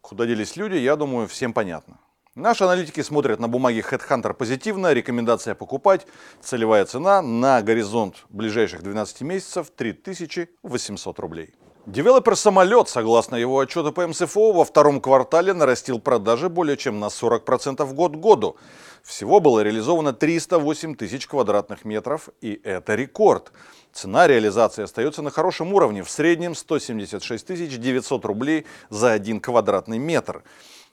Куда 0.00 0.26
делись 0.26 0.56
люди, 0.56 0.74
я 0.74 0.96
думаю, 0.96 1.28
всем 1.28 1.52
понятно. 1.52 2.00
Наши 2.34 2.64
аналитики 2.64 3.00
смотрят 3.00 3.38
на 3.38 3.46
бумаги 3.46 3.78
HeadHunter 3.88 4.34
позитивно, 4.34 4.92
рекомендация 4.92 5.54
покупать, 5.54 6.08
целевая 6.42 6.84
цена 6.84 7.22
на 7.22 7.62
горизонт 7.62 8.24
ближайших 8.28 8.82
12 8.82 9.20
месяцев 9.20 9.70
3800 9.70 11.18
рублей. 11.20 11.54
Девелопер 11.88 12.36
«Самолет», 12.36 12.90
согласно 12.90 13.34
его 13.34 13.58
отчету 13.58 13.92
по 13.94 14.06
МСФО, 14.06 14.52
во 14.52 14.66
втором 14.66 15.00
квартале 15.00 15.54
нарастил 15.54 15.98
продажи 15.98 16.50
более 16.50 16.76
чем 16.76 17.00
на 17.00 17.06
40% 17.06 17.94
год 17.94 18.12
к 18.12 18.16
году. 18.16 18.56
Всего 19.02 19.40
было 19.40 19.60
реализовано 19.60 20.12
308 20.12 20.96
тысяч 20.96 21.26
квадратных 21.26 21.86
метров, 21.86 22.28
и 22.42 22.60
это 22.62 22.94
рекорд. 22.94 23.52
Цена 23.94 24.26
реализации 24.26 24.82
остается 24.82 25.22
на 25.22 25.30
хорошем 25.30 25.72
уровне, 25.72 26.02
в 26.02 26.10
среднем 26.10 26.54
176 26.54 27.78
900 27.80 28.24
рублей 28.26 28.66
за 28.90 29.12
один 29.12 29.40
квадратный 29.40 29.96
метр. 29.96 30.42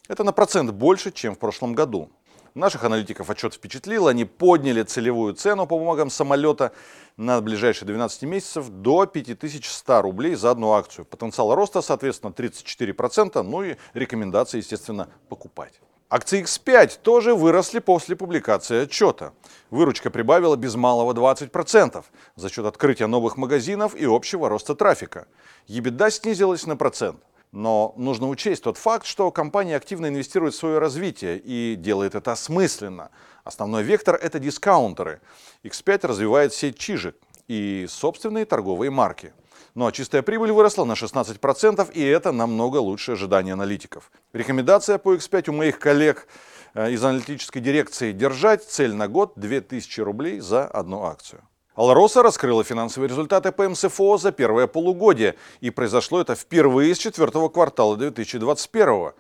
Это 0.08 0.24
на 0.24 0.32
процент 0.32 0.72
больше, 0.72 1.12
чем 1.12 1.36
в 1.36 1.40
прошлом 1.40 1.74
году. 1.74 2.10
Наших 2.56 2.86
аналитиков 2.86 3.30
отчет 3.30 3.54
впечатлил, 3.54 4.08
они 4.08 4.24
подняли 4.24 4.82
целевую 4.84 5.34
цену 5.34 5.68
по 5.68 5.78
бумагам 5.78 6.10
самолета 6.10 6.72
на 7.18 7.42
ближайшие 7.42 7.86
12 7.86 8.22
месяцев 8.24 8.70
до 8.70 9.06
5100 9.06 10.02
рублей 10.02 10.36
за 10.36 10.52
одну 10.52 10.72
акцию. 10.72 11.04
Потенциал 11.04 11.54
роста, 11.54 11.82
соответственно, 11.82 12.32
34%, 12.32 13.42
ну 13.44 13.62
и 13.62 13.76
рекомендации, 13.94 14.60
естественно, 14.60 15.10
покупать. 15.28 15.82
Акции 16.10 16.44
X5 16.44 17.00
тоже 17.02 17.36
выросли 17.36 17.80
после 17.80 18.16
публикации 18.16 18.84
отчета. 18.84 19.34
Выручка 19.70 20.10
прибавила 20.10 20.56
без 20.56 20.76
малого 20.76 21.12
20% 21.12 22.06
за 22.38 22.50
счет 22.50 22.66
открытия 22.66 23.08
новых 23.08 23.36
магазинов 23.36 23.96
и 23.96 24.06
общего 24.06 24.48
роста 24.48 24.76
трафика. 24.76 25.28
EBITDA 25.68 26.10
снизилась 26.10 26.66
на 26.66 26.78
процент. 26.78 27.20
Но 27.56 27.94
нужно 27.96 28.28
учесть 28.28 28.64
тот 28.64 28.78
факт, 28.78 29.06
что 29.06 29.32
компания 29.32 29.78
активно 29.78 30.08
инвестирует 30.08 30.54
в 30.54 30.58
свое 30.58 30.78
развитие 30.78 31.40
и 31.40 31.78
делает 31.78 32.14
это 32.14 32.34
осмысленно. 32.34 33.12
Основной 33.46 33.82
вектор– 33.82 34.20
это 34.22 34.40
дискаунтеры. 34.40 35.22
X5 35.64 36.06
развивает 36.06 36.54
сеть 36.54 36.78
чижик 36.78 37.16
и 37.48 37.86
собственные 37.90 38.44
торговые 38.44 38.92
марки. 38.92 39.32
Ну 39.74 39.88
а 39.88 39.94
чистая 39.94 40.22
прибыль 40.22 40.52
выросла 40.52 40.84
на 40.84 40.94
16%, 40.94 41.94
и 41.94 42.04
это 42.04 42.34
намного 42.34 42.76
лучше 42.76 43.14
ожиданий 43.14 43.52
аналитиков. 43.52 44.12
Рекомендация 44.34 44.98
по 44.98 45.16
X5 45.16 45.52
у 45.52 45.54
моих 45.54 45.80
коллег 45.80 46.28
э, 46.74 46.92
из 46.92 47.02
аналитической 47.06 47.62
дирекции– 47.62 48.12
держать 48.14 48.66
цель 48.66 48.94
на 48.94 49.08
год 49.08 49.32
2000 49.38 50.02
рублей 50.02 50.42
за 50.42 50.68
одну 50.68 51.04
акцию. 51.04 51.42
Алроса 51.76 52.24
раскрыла 52.24 52.64
финансовые 52.64 53.10
результаты 53.10 53.52
по 53.52 53.68
МСФО 53.68 54.18
за 54.18 54.32
первое 54.32 54.66
полугодие, 54.66 55.36
и 55.60 55.70
произошло 55.70 56.22
это 56.22 56.34
впервые 56.34 56.96
с 56.96 56.98
четвертого 56.98 57.50
квартала 57.50 57.98
2021. 57.98 59.12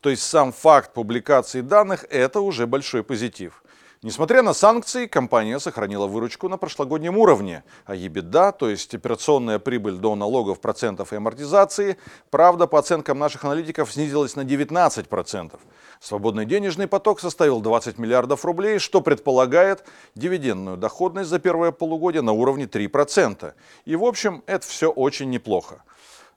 То 0.00 0.10
есть 0.10 0.22
сам 0.22 0.52
факт 0.52 0.92
публикации 0.92 1.60
данных– 1.60 2.04
это 2.10 2.40
уже 2.40 2.68
большой 2.68 3.02
позитив. 3.02 3.63
Несмотря 4.04 4.42
на 4.42 4.52
санкции, 4.52 5.06
компания 5.06 5.58
сохранила 5.58 6.06
выручку 6.06 6.50
на 6.50 6.58
прошлогоднем 6.58 7.16
уровне, 7.16 7.64
а 7.86 7.96
EBITDA, 7.96 8.54
то 8.54 8.68
есть 8.68 8.94
операционная 8.94 9.58
прибыль 9.58 9.96
до 9.96 10.14
налогов, 10.14 10.60
процентов 10.60 11.14
и 11.14 11.16
амортизации, 11.16 11.96
правда, 12.28 12.66
по 12.66 12.78
оценкам 12.78 13.18
наших 13.18 13.46
аналитиков, 13.46 13.90
снизилась 13.90 14.36
на 14.36 14.42
19%. 14.42 15.58
Свободный 16.00 16.44
денежный 16.44 16.86
поток 16.86 17.18
составил 17.18 17.62
20 17.62 17.96
миллиардов 17.96 18.44
рублей, 18.44 18.78
что 18.78 19.00
предполагает 19.00 19.86
дивидендную 20.14 20.76
доходность 20.76 21.30
за 21.30 21.38
первое 21.38 21.72
полугодие 21.72 22.20
на 22.20 22.32
уровне 22.32 22.66
3%. 22.66 23.54
И 23.86 23.96
в 23.96 24.04
общем, 24.04 24.44
это 24.44 24.66
все 24.66 24.90
очень 24.90 25.30
неплохо. 25.30 25.82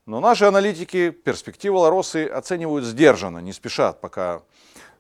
Но 0.06 0.21
наши 0.21 0.45
аналитики 0.45 1.10
перспективы 1.10 1.80
Ларосы 1.80 2.27
оценивают 2.27 2.86
сдержанно, 2.86 3.39
не 3.39 3.51
спешат 3.51 3.99
пока 3.99 4.41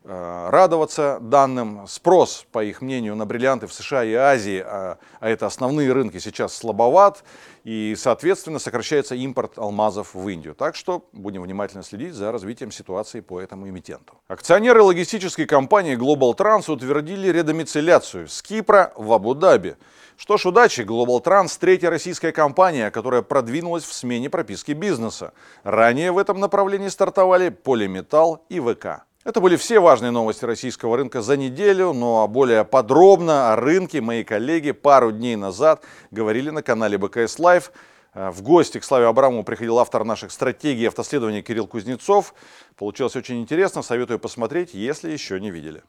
радоваться 0.03 1.19
данным. 1.21 1.85
Спрос, 1.87 2.45
по 2.51 2.63
их 2.63 2.81
мнению, 2.81 3.15
на 3.15 3.25
бриллианты 3.25 3.67
в 3.67 3.73
США 3.73 4.03
и 4.03 4.13
Азии, 4.13 4.63
а, 4.65 4.97
а 5.19 5.29
это 5.29 5.45
основные 5.45 5.91
рынки, 5.91 6.17
сейчас 6.19 6.55
слабоват, 6.55 7.23
и, 7.63 7.95
соответственно, 7.97 8.59
сокращается 8.59 9.15
импорт 9.15 9.57
алмазов 9.57 10.13
в 10.13 10.29
Индию. 10.29 10.55
Так 10.55 10.75
что 10.75 11.03
будем 11.11 11.41
внимательно 11.41 11.83
следить 11.83 12.13
за 12.13 12.31
развитием 12.31 12.71
ситуации 12.71 13.19
по 13.19 13.41
этому 13.41 13.67
эмитенту. 13.67 14.13
Акционеры 14.29 14.81
логистической 14.81 15.45
компании 15.45 15.97
Global 15.97 16.33
Trans 16.35 16.71
утвердили 16.71 17.27
редомицеляцию 17.27 18.29
с 18.29 18.41
Кипра 18.41 18.93
в 18.95 19.11
Абу-Даби. 19.11 19.75
Что 20.15 20.37
ж, 20.37 20.45
удачи, 20.47 20.81
Global 20.81 21.21
Trans– 21.21 21.55
третья 21.59 21.89
российская 21.89 22.31
компания, 22.31 22.89
которая 22.89 23.21
продвинулась 23.21 23.83
в 23.83 23.93
смене 23.93 24.29
прописки 24.29 24.71
бизнеса. 24.71 25.33
Ранее 25.63 26.11
в 26.11 26.17
этом 26.17 26.39
направлении 26.39 26.87
стартовали 26.87 27.49
Полиметалл 27.49 28.45
и 28.49 28.59
ВК. 28.59 29.03
Это 29.27 29.41
были 29.41 29.57
все 29.57 29.81
важные 29.81 30.11
новости 30.11 30.45
российского 30.45 30.95
рынка 30.95 31.21
за 31.21 31.35
неделю, 31.35 31.91
но 31.91 32.25
более 32.29 32.63
подробно 32.63 33.51
о 33.51 33.57
рынке 33.57 33.99
мои 33.99 34.23
коллеги 34.23 34.71
пару 34.71 35.11
дней 35.11 35.35
назад 35.35 35.83
говорили 36.11 36.49
на 36.49 36.63
канале 36.63 36.97
БКС 36.97 37.37
Лайв. 37.37 37.73
Э, 38.13 38.29
в 38.29 38.41
гости 38.41 38.79
к 38.79 38.85
Славе 38.85 39.05
Абрамову 39.05 39.43
приходил 39.43 39.79
автор 39.79 40.05
наших 40.05 40.31
стратегий 40.31 40.85
автоследования 40.85 41.41
Кирилл 41.41 41.67
Кузнецов. 41.67 42.33
Получилось 42.77 43.17
очень 43.17 43.41
интересно, 43.41 43.81
советую 43.81 44.17
посмотреть, 44.17 44.73
если 44.73 45.11
еще 45.11 45.41
не 45.41 45.51
видели. 45.51 45.83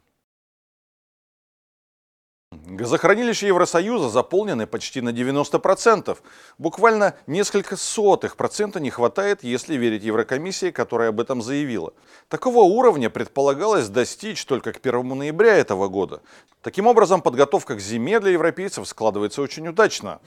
Газохранилища 2.69 3.47
Евросоюза 3.47 4.09
заполнены 4.09 4.67
почти 4.67 5.01
на 5.01 5.09
90%. 5.09 6.17
Буквально 6.59 7.15
несколько 7.25 7.75
сотых 7.75 8.35
процента 8.35 8.79
не 8.79 8.91
хватает, 8.91 9.43
если 9.43 9.75
верить 9.75 10.03
Еврокомиссии, 10.03 10.69
которая 10.69 11.09
об 11.09 11.19
этом 11.19 11.41
заявила. 11.41 11.93
Такого 12.27 12.59
уровня 12.59 13.09
предполагалось 13.09 13.89
достичь 13.89 14.45
только 14.45 14.71
к 14.71 14.77
1 14.85 15.07
ноября 15.07 15.55
этого 15.55 15.87
года. 15.87 16.21
Таким 16.61 16.85
образом, 16.85 17.21
подготовка 17.21 17.75
к 17.75 17.79
зиме 17.79 18.19
для 18.19 18.31
европейцев 18.31 18.87
складывается 18.87 19.41
очень 19.41 19.67
удачно. 19.67 20.19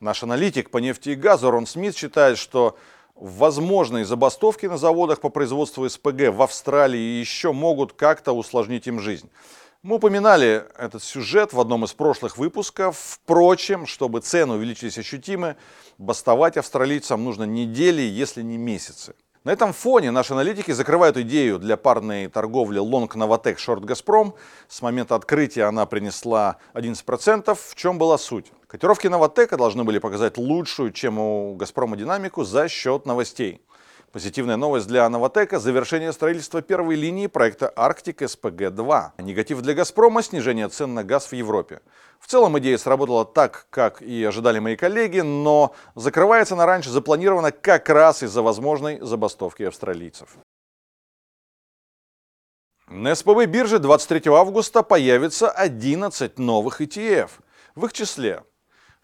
Наш 0.00 0.22
аналитик 0.22 0.70
по 0.70 0.78
нефти 0.78 1.10
и 1.10 1.14
газу 1.14 1.50
Рон 1.50 1.66
Смит 1.66 1.96
считает, 1.96 2.38
что 2.38 2.78
возможные 3.14 4.06
забастовки 4.06 4.64
на 4.64 4.78
заводах 4.78 5.20
по 5.20 5.28
производству 5.28 5.86
СПГ 5.86 6.30
в 6.30 6.40
Австралии 6.40 7.20
еще 7.20 7.52
могут 7.52 7.92
как-то 7.92 8.32
усложнить 8.32 8.86
им 8.86 9.00
жизнь. 9.00 9.28
Мы 9.82 9.96
упоминали 9.96 10.66
этот 10.76 11.02
сюжет 11.02 11.54
в 11.54 11.60
одном 11.60 11.86
из 11.86 11.94
прошлых 11.94 12.36
выпусков. 12.36 12.98
Впрочем, 12.98 13.86
чтобы 13.86 14.20
цены 14.20 14.56
увеличились 14.56 14.98
ощутимо, 14.98 15.56
бастовать 15.96 16.58
австралийцам 16.58 17.24
нужно 17.24 17.44
недели, 17.44 18.02
если 18.02 18.42
не 18.42 18.58
месяцы. 18.58 19.14
На 19.42 19.52
этом 19.52 19.72
фоне 19.72 20.10
наши 20.10 20.34
аналитики 20.34 20.70
закрывают 20.72 21.16
идею 21.16 21.58
для 21.58 21.78
парной 21.78 22.28
торговли 22.28 22.78
Long 22.78 23.08
Novatec 23.08 23.56
Short 23.56 23.80
Gazprom. 23.80 24.34
С 24.68 24.82
момента 24.82 25.14
открытия 25.14 25.64
она 25.64 25.86
принесла 25.86 26.58
11%. 26.74 27.54
В 27.54 27.74
чем 27.74 27.96
была 27.96 28.18
суть? 28.18 28.52
Котировки 28.66 29.06
Новотека 29.06 29.56
должны 29.56 29.82
были 29.82 29.98
показать 29.98 30.36
лучшую, 30.36 30.92
чем 30.92 31.18
у 31.18 31.54
Газпрома 31.54 31.96
динамику 31.96 32.44
за 32.44 32.68
счет 32.68 33.06
новостей. 33.06 33.62
Позитивная 34.12 34.56
новость 34.56 34.88
для 34.88 35.08
Новотека– 35.08 35.58
завершение 35.60 36.12
строительства 36.12 36.62
первой 36.62 36.96
линии 36.96 37.28
проекта 37.28 37.72
«Арктик 37.76 38.22
СПГ-2». 38.22 39.10
Негатив 39.18 39.62
для 39.62 39.72
«Газпрома»– 39.72 40.20
снижение 40.24 40.68
цен 40.68 40.94
на 40.94 41.04
газ 41.04 41.30
в 41.30 41.32
Европе. 41.32 41.80
В 42.18 42.26
целом 42.26 42.58
идея 42.58 42.76
сработала 42.76 43.24
так, 43.24 43.68
как 43.70 44.02
и 44.02 44.24
ожидали 44.24 44.58
мои 44.58 44.74
коллеги, 44.74 45.20
но 45.20 45.76
закрывается 45.94 46.54
она 46.54 46.66
раньше 46.66 46.90
запланировано 46.90 47.52
как 47.52 47.88
раз 47.88 48.24
из-за 48.24 48.42
возможной 48.42 48.98
забастовки 48.98 49.62
австралийцев. 49.62 50.30
На 52.88 53.14
СПБ 53.14 53.46
бирже 53.46 53.78
23 53.78 54.22
августа 54.32 54.82
появится 54.82 55.48
11 55.48 56.36
новых 56.40 56.80
ETF. 56.80 57.30
В 57.76 57.84
их 57.84 57.92
числе 57.92 58.42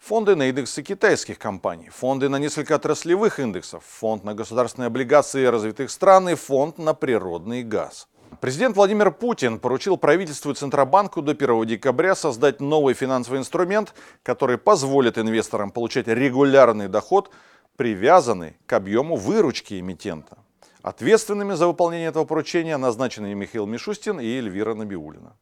фонды 0.07 0.37
на 0.37 0.47
индексы 0.47 0.83
китайских 0.83 1.37
компаний, 1.37 1.89
фонды 1.89 2.29
на 2.29 2.39
несколько 2.39 2.75
отраслевых 2.75 3.41
индексов, 3.41 3.83
фонд 3.83 4.23
на 4.23 4.33
государственные 4.33 4.87
облигации 4.87 5.43
развитых 5.45 5.91
стран 5.91 6.29
и 6.29 6.35
фонд 6.35 6.77
на 6.77 6.93
природный 6.93 7.61
газ. 7.61 8.07
Президент 8.39 8.77
Владимир 8.77 9.11
Путин 9.11 9.59
поручил 9.59 9.97
правительству 9.97 10.51
и 10.51 10.55
Центробанку 10.55 11.21
до 11.21 11.33
1 11.33 11.65
декабря 11.65 12.15
создать 12.15 12.61
новый 12.61 12.93
финансовый 12.93 13.39
инструмент, 13.39 13.93
который 14.23 14.57
позволит 14.57 15.17
инвесторам 15.17 15.71
получать 15.71 16.07
регулярный 16.07 16.87
доход, 16.87 17.29
привязанный 17.75 18.55
к 18.65 18.71
объему 18.71 19.17
выручки 19.17 19.77
эмитента. 19.77 20.37
Ответственными 20.83 21.53
за 21.53 21.67
выполнение 21.67 22.07
этого 22.07 22.23
поручения 22.23 22.77
назначены 22.77 23.35
Михаил 23.35 23.65
Мишустин 23.65 24.21
и 24.21 24.25
Эльвира 24.25 24.73
Набиулина. 24.73 25.35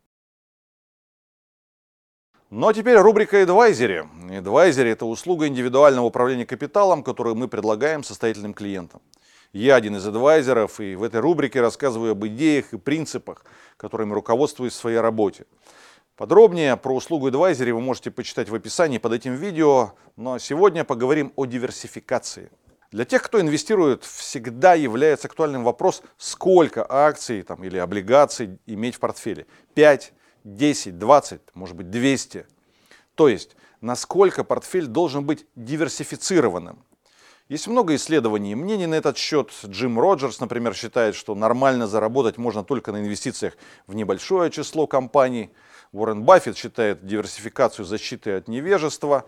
Ну 2.57 2.69
а 2.69 2.73
теперь 2.73 2.95
рубрика 2.95 3.35
«Эдвайзери». 3.35 4.05
«Эдвайзери»– 4.29 4.89
это 4.91 5.05
услуга 5.05 5.45
индивидуального 5.45 6.05
управления 6.05 6.45
капиталом, 6.45 7.03
которую 7.03 7.35
мы 7.35 7.49
предлагаем 7.49 8.01
состоятельным 8.01 8.53
клиентам. 8.53 9.01
Я 9.51 9.75
один 9.75 9.97
из 9.97 10.07
адвайзеров, 10.07 10.79
и 10.79 10.95
в 10.95 11.03
этой 11.03 11.19
рубрике 11.19 11.59
рассказываю 11.59 12.13
об 12.13 12.25
идеях 12.27 12.71
и 12.71 12.77
принципах, 12.77 13.43
которыми 13.75 14.13
руководствуюсь 14.13 14.71
в 14.71 14.77
своей 14.77 14.99
работе. 14.99 15.47
Подробнее 16.15 16.77
про 16.77 16.95
услугу 16.95 17.27
адвайзере 17.27 17.73
вы 17.73 17.81
можете 17.81 18.09
почитать 18.09 18.47
в 18.47 18.55
описании 18.55 18.99
под 18.99 19.11
этим 19.11 19.35
видео, 19.35 19.91
но 20.15 20.37
сегодня 20.37 20.85
поговорим 20.85 21.33
о 21.35 21.43
диверсификации. 21.43 22.49
Для 22.89 23.03
тех, 23.03 23.21
кто 23.21 23.41
инвестирует, 23.41 24.05
всегда 24.05 24.75
является 24.75 25.27
актуальным 25.27 25.65
вопрос, 25.65 26.03
сколько 26.17 26.85
акций 26.89 27.41
там, 27.41 27.65
или 27.65 27.77
облигаций 27.77 28.59
иметь 28.65 28.95
в 28.95 28.99
портфеле. 28.99 29.45
5, 29.73 30.13
10, 30.45 30.97
20, 30.97 31.41
может 31.53 31.75
быть 31.75 31.89
200. 31.89 32.45
То 33.15 33.27
есть, 33.27 33.55
насколько 33.81 34.43
портфель 34.43 34.87
должен 34.87 35.25
быть 35.25 35.45
диверсифицированным. 35.55 36.83
Есть 37.49 37.67
много 37.67 37.93
исследований 37.95 38.53
и 38.53 38.55
мнений 38.55 38.87
на 38.87 38.95
этот 38.95 39.17
счет. 39.17 39.51
Джим 39.65 39.99
Роджерс, 39.99 40.39
например, 40.39 40.73
считает, 40.73 41.13
что 41.13 41.35
нормально 41.35 41.85
заработать 41.85 42.37
можно 42.37 42.63
только 42.63 42.91
на 42.91 43.01
инвестициях 43.01 43.55
в 43.85 43.93
небольшое 43.93 44.49
число 44.49 44.87
компаний. 44.87 45.51
Уоррен 45.91 46.23
Баффет 46.23 46.57
считает 46.57 47.05
диверсификацию 47.05 47.85
защитой 47.85 48.37
от 48.37 48.47
невежества. 48.47 49.25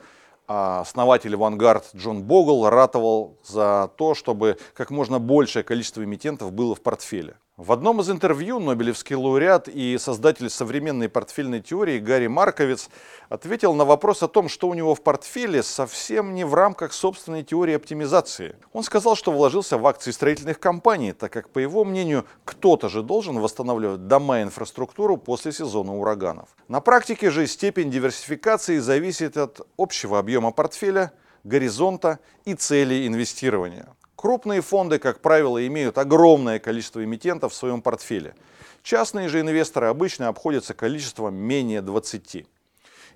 А 0.47 0.79
основатель 0.79 1.33
Vanguard 1.35 1.83
Джон 1.95 2.23
Богл 2.23 2.69
ратовал 2.69 3.37
за 3.43 3.91
то, 3.97 4.15
чтобы 4.15 4.57
как 4.73 4.91
можно 4.91 5.19
большее 5.19 5.63
количество 5.63 6.03
эмитентов 6.03 6.53
было 6.53 6.73
в 6.73 6.81
портфеле. 6.81 7.35
В 7.57 7.71
одном 7.71 8.01
из 8.01 8.11
интервью 8.11 8.59
Нобелевский 8.59 9.15
лауреат 9.15 9.67
и 9.67 9.97
создатель 9.97 10.47
современной 10.47 11.09
портфельной 11.09 11.59
теории 11.59 11.97
Гарри 11.97 12.27
Марковиц 12.27 12.87
ответил 13.29 13.73
на 13.73 13.83
вопрос 13.83 14.21
о 14.21 14.27
том, 14.27 14.47
что 14.47 14.67
у 14.67 14.75
него 14.75 14.93
в 14.93 15.01
портфеле 15.01 15.63
совсем 15.63 16.35
не 16.35 16.45
в 16.45 16.53
рамках 16.53 16.93
собственной 16.93 17.41
теории 17.41 17.73
оптимизации. 17.73 18.57
Он 18.73 18.83
сказал, 18.83 19.15
что 19.15 19.31
вложился 19.31 19.79
в 19.79 19.87
акции 19.87 20.11
строительных 20.11 20.59
компаний, 20.59 21.13
так 21.13 21.33
как, 21.33 21.49
по 21.49 21.57
его 21.57 21.83
мнению, 21.83 22.25
кто-то 22.45 22.89
же 22.89 23.01
должен 23.01 23.39
восстанавливать 23.39 24.05
дома 24.05 24.41
и 24.41 24.43
инфраструктуру 24.43 25.17
после 25.17 25.51
сезона 25.51 25.97
ураганов. 25.97 26.49
На 26.67 26.79
практике 26.79 27.31
же 27.31 27.47
степень 27.47 27.89
диверсификации 27.89 28.77
зависит 28.77 29.35
от 29.35 29.61
общего 29.79 30.19
объема 30.19 30.51
портфеля, 30.51 31.11
горизонта 31.43 32.19
и 32.45 32.53
цели 32.53 33.07
инвестирования. 33.07 33.87
Крупные 34.17 34.61
фонды, 34.61 34.97
как 34.97 35.21
правило, 35.21 35.65
имеют 35.67 35.99
огромное 35.99 36.57
количество 36.57 37.03
эмитентов 37.03 37.53
в 37.53 37.55
своем 37.55 37.83
портфеле. 37.83 38.33
Частные 38.81 39.29
же 39.29 39.41
инвесторы 39.41 39.87
обычно 39.87 40.27
обходятся 40.27 40.73
количеством 40.73 41.35
менее 41.35 41.83
20. 41.83 42.47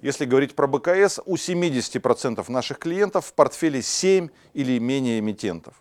Если 0.02 0.26
говорить 0.26 0.54
про 0.54 0.68
БКС, 0.68 1.20
у 1.26 1.38
70% 1.38 2.52
наших 2.52 2.78
клиентов 2.78 3.26
в 3.26 3.34
портфеле 3.34 3.82
7 3.82 4.30
или 4.54 4.78
менее 4.78 5.18
эмитентов. 5.18 5.74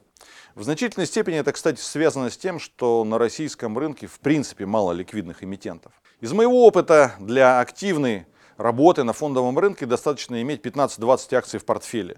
В 0.54 0.62
значительной 0.62 1.06
степени 1.06 1.37
это, 1.37 1.52
кстати, 1.52 1.80
связано 1.80 2.30
с 2.30 2.38
тем, 2.38 2.59
что 2.59 3.04
на 3.04 3.18
российском 3.18 3.76
рынке 3.76 4.06
в 4.06 4.20
принципе 4.20 4.64
мало 4.64 4.92
ликвидных 4.92 5.44
эмитентов. 5.44 5.92
Из 6.22 6.33
моего 6.33 6.66
опыта 6.66 7.14
для 7.18 7.61
активной 7.61 8.26
работы 8.56 9.04
на 9.04 9.12
фондовом 9.12 9.59
рынке 9.59 9.85
достаточно 9.85 10.40
иметь 10.40 10.62
15-20 10.62 11.35
акций 11.35 11.61
в 11.61 11.66
портфеле. 11.66 12.16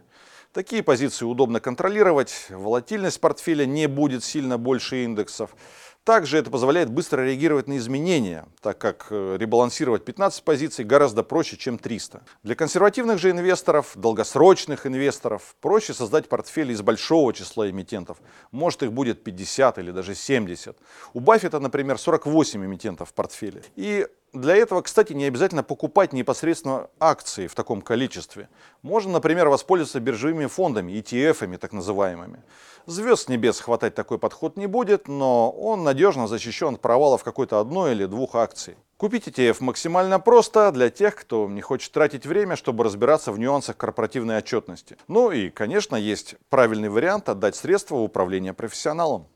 Такие 0.52 0.82
позиции 0.82 1.24
удобно 1.24 1.60
контролировать, 1.60 2.48
волатильность 2.50 3.18
портфеля 3.20 3.64
не 3.64 3.88
будет 3.88 4.22
сильно 4.22 4.58
больше 4.58 5.04
индексов. 5.04 5.56
Также 6.04 6.36
это 6.36 6.50
позволяет 6.50 6.90
быстро 6.90 7.22
реагировать 7.22 7.68
на 7.68 7.78
изменения, 7.78 8.46
так 8.60 8.76
как 8.76 9.06
э, 9.10 9.36
ребалансировать 9.38 10.04
15 10.04 10.42
позиций 10.42 10.84
гораздо 10.84 11.22
проще, 11.22 11.56
чем 11.56 11.78
300. 11.78 12.22
Для 12.42 12.54
консервативных 12.54 13.18
же 13.18 13.30
инвесторов, 13.30 13.92
долгосрочных 13.94 14.84
инвесторов, 14.84 15.54
проще 15.60 15.94
создать 15.94 16.28
портфель 16.28 16.72
из 16.72 16.82
большого 16.82 17.32
числа 17.32 17.70
эмитентов. 17.70 18.18
Может 18.50 18.82
их 18.82 18.92
будет 18.92 19.22
50 19.24 19.78
или 19.78 19.90
даже 19.90 20.14
70. 20.14 20.76
У 21.14 21.20
Баффета, 21.20 21.60
например, 21.60 21.96
48 21.96 22.66
эмитентов 22.66 23.10
в 23.10 23.14
портфеле. 23.14 23.62
И 23.76 24.06
для 24.32 24.56
этого, 24.56 24.80
кстати, 24.80 25.12
не 25.12 25.26
обязательно 25.26 25.62
покупать 25.62 26.12
непосредственно 26.12 26.88
акции 26.98 27.46
в 27.46 27.54
таком 27.54 27.82
количестве. 27.82 28.48
Можно, 28.80 29.12
например, 29.12 29.48
воспользоваться 29.48 30.00
биржевыми 30.00 30.46
фондами, 30.46 30.92
ETF-ами 30.92 31.56
так 31.56 31.72
называемыми. 31.72 32.42
Звезд 32.86 33.28
небес 33.28 33.60
хватать 33.60 33.94
такой 33.94 34.18
подход 34.18 34.56
не 34.56 34.66
будет, 34.66 35.06
но 35.06 35.50
он 35.50 35.84
надежно 35.84 36.26
защищен 36.26 36.74
от 36.74 36.80
провалов 36.80 37.22
какой-то 37.22 37.60
одной 37.60 37.92
или 37.92 38.06
двух 38.06 38.34
акций. 38.34 38.76
Купить 38.96 39.28
ETF 39.28 39.58
максимально 39.60 40.18
просто 40.18 40.72
для 40.72 40.88
тех, 40.88 41.14
кто 41.14 41.48
не 41.48 41.60
хочет 41.60 41.92
тратить 41.92 42.26
время, 42.26 42.56
чтобы 42.56 42.84
разбираться 42.84 43.32
в 43.32 43.38
нюансах 43.38 43.76
корпоративной 43.76 44.38
отчетности. 44.38 44.96
Ну 45.08 45.30
и, 45.30 45.50
конечно, 45.50 45.94
есть 45.96 46.36
правильный 46.48 46.88
вариант 46.88 47.28
отдать 47.28 47.54
средства 47.54 47.96
в 47.96 48.02
управление 48.02 48.52
профессионалам. 48.52 49.26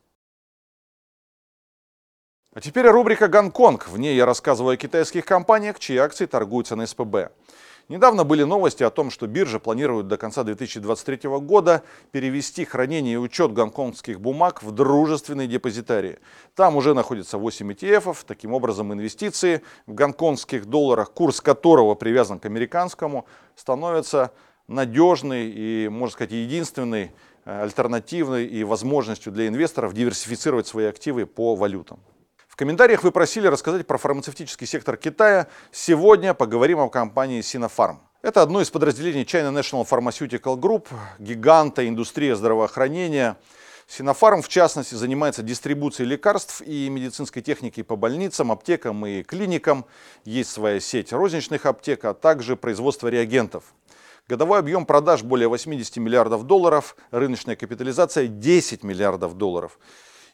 А 2.57 2.61
теперь 2.63 2.87
рубрика 2.87 3.29
«Гонконг». 3.29 3.87
В 3.87 3.99
ней 3.99 4.17
я 4.17 4.25
рассказываю 4.25 4.73
о 4.73 4.77
китайских 4.79 5.27
компаниях, 5.27 5.79
чьи 5.79 5.99
акции 5.99 6.25
торгуются 6.25 6.75
на 6.75 6.87
СПБ. 6.87 7.31
Недавно 7.91 8.25
были 8.25 8.45
новости 8.45 8.83
о 8.83 8.89
том, 8.89 9.11
что 9.11 9.27
биржа 9.27 9.59
планирует 9.59 10.09
до 10.09 10.17
конца 10.17 10.43
2023 10.43 11.29
года 11.41 11.83
перевести 12.13 12.65
хранение 12.65 13.13
и 13.13 13.19
учет 13.19 13.53
гонконгских 13.53 14.23
бумаг 14.23 14.63
в 14.63 14.71
дружественные 14.71 15.49
депозитарии. 15.49 16.19
Там 16.55 16.77
уже 16.77 16.95
находится 16.95 17.37
8 17.37 17.73
ETF, 17.73 18.25
таким 18.27 18.55
образом 18.55 18.91
инвестиции 18.91 19.61
в 19.85 19.93
гонконгских 19.93 20.65
долларах, 20.65 21.13
курс 21.13 21.43
которого 21.43 21.95
привязан 21.95 22.39
к 22.39 22.47
американскому, 22.47 23.27
становится 23.55 24.33
надежной 24.67 25.51
и, 25.51 25.89
можно 25.91 26.15
сказать, 26.15 26.33
единственной 26.33 27.13
э, 27.45 27.63
альтернативной 27.65 28.47
и 28.47 28.65
возможностью 28.65 29.31
для 29.31 29.47
инвесторов 29.47 29.93
диверсифицировать 29.93 30.67
свои 30.67 30.87
активы 30.87 31.27
по 31.27 31.55
валютам. 31.55 32.01
В 32.57 32.59
комментариях 32.59 33.03
вы 33.03 33.13
просили 33.13 33.49
рассказать 33.49 33.87
про 33.87 33.99
фармацевтический 33.99 34.67
сектор 34.67 34.97
Китая. 34.97 35.47
Сегодня 35.73 36.33
поговорим 36.33 36.79
о 36.79 36.89
компании 36.89 37.43
Sinopharm. 37.43 37.99
Это 38.23 38.41
одно 38.41 38.63
из 38.63 38.71
подразделений 38.71 39.25
China 39.25 39.53
National 39.53 39.87
Pharmaceutical 39.87 40.57
Group, 40.57 40.87
гиганта 41.19 41.87
индустрии 41.87 42.33
здравоохранения. 42.33 43.37
Sinopharm, 43.87 44.41
в 44.41 44.49
частности, 44.49 44.95
занимается 44.95 45.43
дистрибуцией 45.43 46.09
лекарств 46.09 46.63
и 46.63 46.89
медицинской 46.89 47.43
техники 47.43 47.83
по 47.83 47.95
больницам, 47.95 48.51
аптекам 48.51 49.05
и 49.05 49.23
клиникам. 49.23 49.85
Есть 50.25 50.49
своя 50.49 50.81
сеть 50.81 51.13
розничных 51.13 51.67
аптек, 51.67 52.07
а 52.07 52.15
также 52.15 52.57
производство 52.57 53.09
реагентов. 53.09 53.65
Годовой 54.29 54.61
объем 54.61 54.87
продаж 54.87 55.23
более 55.23 55.49
80 55.49 55.99
миллиардов 55.99 56.45
долларов, 56.45 56.97
рыночная 57.11 57.55
капитализация 57.55 58.29
10 58.29 58.83
миллиардов 58.83 59.35
долларов. 59.35 59.79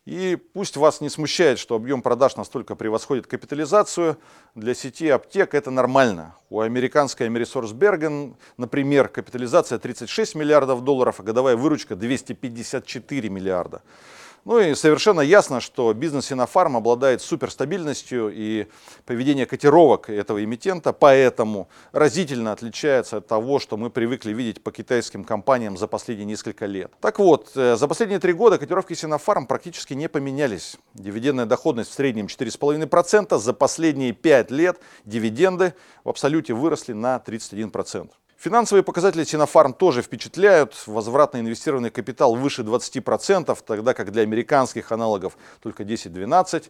И 0.04 0.36
пусть 0.52 0.76
вас 0.76 1.00
не 1.00 1.08
смущает, 1.08 1.60
что 1.60 1.76
объем 1.76 2.02
продаж 2.02 2.34
настолько 2.34 2.74
превосходит 2.74 3.28
капитализацию, 3.28 4.18
для 4.56 4.74
сети 4.74 5.08
аптек 5.08 5.54
это 5.54 5.70
нормально. 5.70 6.34
У 6.50 6.60
американской 6.60 7.26
Америсорсберген, 7.26 8.34
например, 8.56 9.06
капитализация 9.08 9.78
36 9.78 10.34
миллиардов 10.34 10.82
долларов, 10.82 11.20
а 11.20 11.22
годовая 11.22 11.56
выручка 11.56 11.94
254 11.94 13.28
миллиарда. 13.28 13.82
Ну 14.44 14.58
и 14.58 14.74
совершенно 14.74 15.20
ясно, 15.20 15.60
что 15.60 15.92
бизнес 15.94 16.26
Синофарм 16.26 16.76
обладает 16.76 17.22
суперстабильностью 17.22 18.32
и 18.34 18.66
поведение 19.06 19.46
котировок 19.46 20.10
этого 20.10 20.42
эмитента, 20.42 20.92
поэтому 20.92 21.68
разительно 21.92 22.50
отличается 22.50 23.18
от 23.18 23.28
того, 23.28 23.60
что 23.60 23.76
мы 23.76 23.88
привыкли 23.88 24.32
видеть 24.32 24.60
по 24.60 24.72
китайским 24.72 25.22
компаниям 25.22 25.76
за 25.76 25.86
последние 25.86 26.26
несколько 26.26 26.66
лет. 26.66 26.90
Так 27.00 27.20
вот, 27.20 27.52
э, 27.54 27.76
за 27.76 27.86
последние 27.86 28.18
три 28.18 28.32
года 28.32 28.58
котировки 28.58 28.94
Синофарм 28.94 29.46
практически 29.46 29.94
не 29.94 30.08
поменялись. 30.08 30.76
Дивидендная 30.94 31.46
доходность 31.46 31.90
в 31.90 31.94
среднем 31.94 32.26
4,5%, 32.26 33.38
за 33.38 33.52
последние 33.52 34.12
5 34.12 34.50
лет 34.50 34.80
дивиденды 35.04 35.74
в 36.02 36.08
абсолюте 36.08 36.52
выросли 36.52 36.94
на 36.94 37.22
31%. 37.24 38.10
Финансовые 38.42 38.82
показатели 38.82 39.22
Синофарм 39.22 39.72
тоже 39.72 40.02
впечатляют. 40.02 40.74
Возвратно 40.88 41.38
инвестированный 41.38 41.90
капитал 41.90 42.34
выше 42.34 42.62
20%, 42.62 43.56
тогда 43.64 43.94
как 43.94 44.10
для 44.10 44.22
американских 44.22 44.90
аналогов 44.90 45.36
только 45.60 45.84
10-12%. 45.84 46.64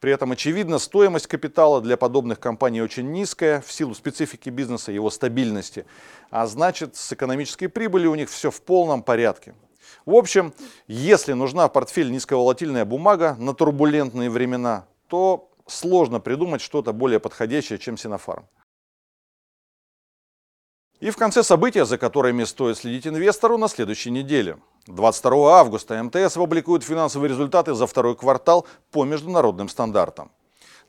При 0.00 0.10
этом, 0.10 0.32
очевидно, 0.32 0.78
стоимость 0.78 1.26
капитала 1.26 1.82
для 1.82 1.98
подобных 1.98 2.40
компаний 2.40 2.80
очень 2.80 3.12
низкая 3.12 3.60
в 3.60 3.70
силу 3.70 3.94
специфики 3.94 4.48
бизнеса 4.48 4.90
его 4.90 5.10
стабильности. 5.10 5.84
А 6.30 6.46
значит, 6.46 6.96
с 6.96 7.12
экономической 7.12 7.66
прибылью 7.66 8.12
у 8.12 8.14
них 8.14 8.30
все 8.30 8.50
в 8.50 8.62
полном 8.62 9.02
порядке. 9.02 9.54
В 10.06 10.14
общем, 10.14 10.54
если 10.86 11.34
нужна 11.34 11.68
в 11.68 11.74
портфель 11.74 12.10
низковолатильная 12.10 12.86
бумага 12.86 13.36
на 13.38 13.52
турбулентные 13.52 14.30
времена, 14.30 14.86
то 15.08 15.50
сложно 15.66 16.20
придумать 16.20 16.62
что-то 16.62 16.94
более 16.94 17.20
подходящее, 17.20 17.78
чем 17.78 17.98
Синофарм. 17.98 18.46
И 21.00 21.10
в 21.10 21.16
конце 21.16 21.44
события, 21.44 21.84
за 21.84 21.96
которыми 21.96 22.42
стоит 22.42 22.76
следить 22.76 23.06
инвестору 23.06 23.56
на 23.56 23.68
следующей 23.68 24.10
неделе. 24.10 24.58
22 24.88 25.60
августа 25.60 26.02
МТС 26.02 26.36
опубликует 26.36 26.82
финансовые 26.82 27.28
результаты 27.28 27.74
за 27.74 27.86
второй 27.86 28.16
квартал 28.16 28.66
по 28.90 29.04
международным 29.04 29.68
стандартам. 29.68 30.32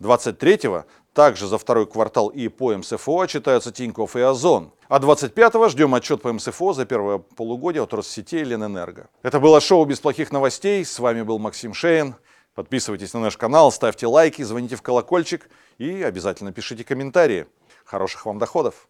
23-го 0.01 0.85
Также 1.13 1.47
за 1.47 1.57
второй 1.59 1.85
квартал 1.85 2.29
и 2.29 2.47
по 2.47 2.75
МСФО 2.75 3.21
отчитаются 3.21 3.71
Тинькофф 3.71 4.15
и 4.15 4.21
Озон. 4.21 4.71
А 4.87 4.99
25-го 4.99 5.69
ждем 5.69 5.93
отчет 5.93 6.23
по 6.23 6.33
МСФО 6.33 6.73
за 6.73 6.85
первое 6.85 7.19
полугодие 7.19 7.83
от 7.83 7.93
Россетей 7.93 8.41
и 8.41 8.45
Ленэнерго. 8.45 9.09
Это 9.21 9.39
было 9.39 9.61
шоу 9.61 9.85
«Без 9.85 9.99
плохих 9.99 10.31
новостей». 10.31 10.83
С 10.83 10.97
вами 10.97 11.21
был 11.21 11.37
Максим 11.37 11.75
Шейн. 11.75 12.15
Подписывайтесь 12.55 13.13
на 13.13 13.19
наш 13.19 13.37
канал, 13.37 13.71
ставьте 13.71 14.07
лайки, 14.07 14.41
звоните 14.41 14.75
в 14.75 14.81
колокольчик 14.81 15.49
и 15.77 16.01
обязательно 16.01 16.51
пишите 16.51 16.83
комментарии. 16.83 17.45
Хороших 17.85 18.25
вам 18.25 18.39
доходов! 18.39 18.87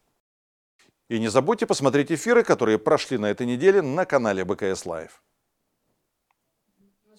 И 1.09 1.19
не 1.19 1.27
забудьте 1.27 1.65
посмотреть 1.65 2.11
эфиры, 2.11 2.43
которые 2.43 2.77
прошли 2.77 3.17
на 3.17 3.25
этой 3.31 3.47
неделе 3.47 3.81
на 3.81 4.05
канале 4.05 4.45
БКС 4.45 4.85
Лайв. 4.85 5.21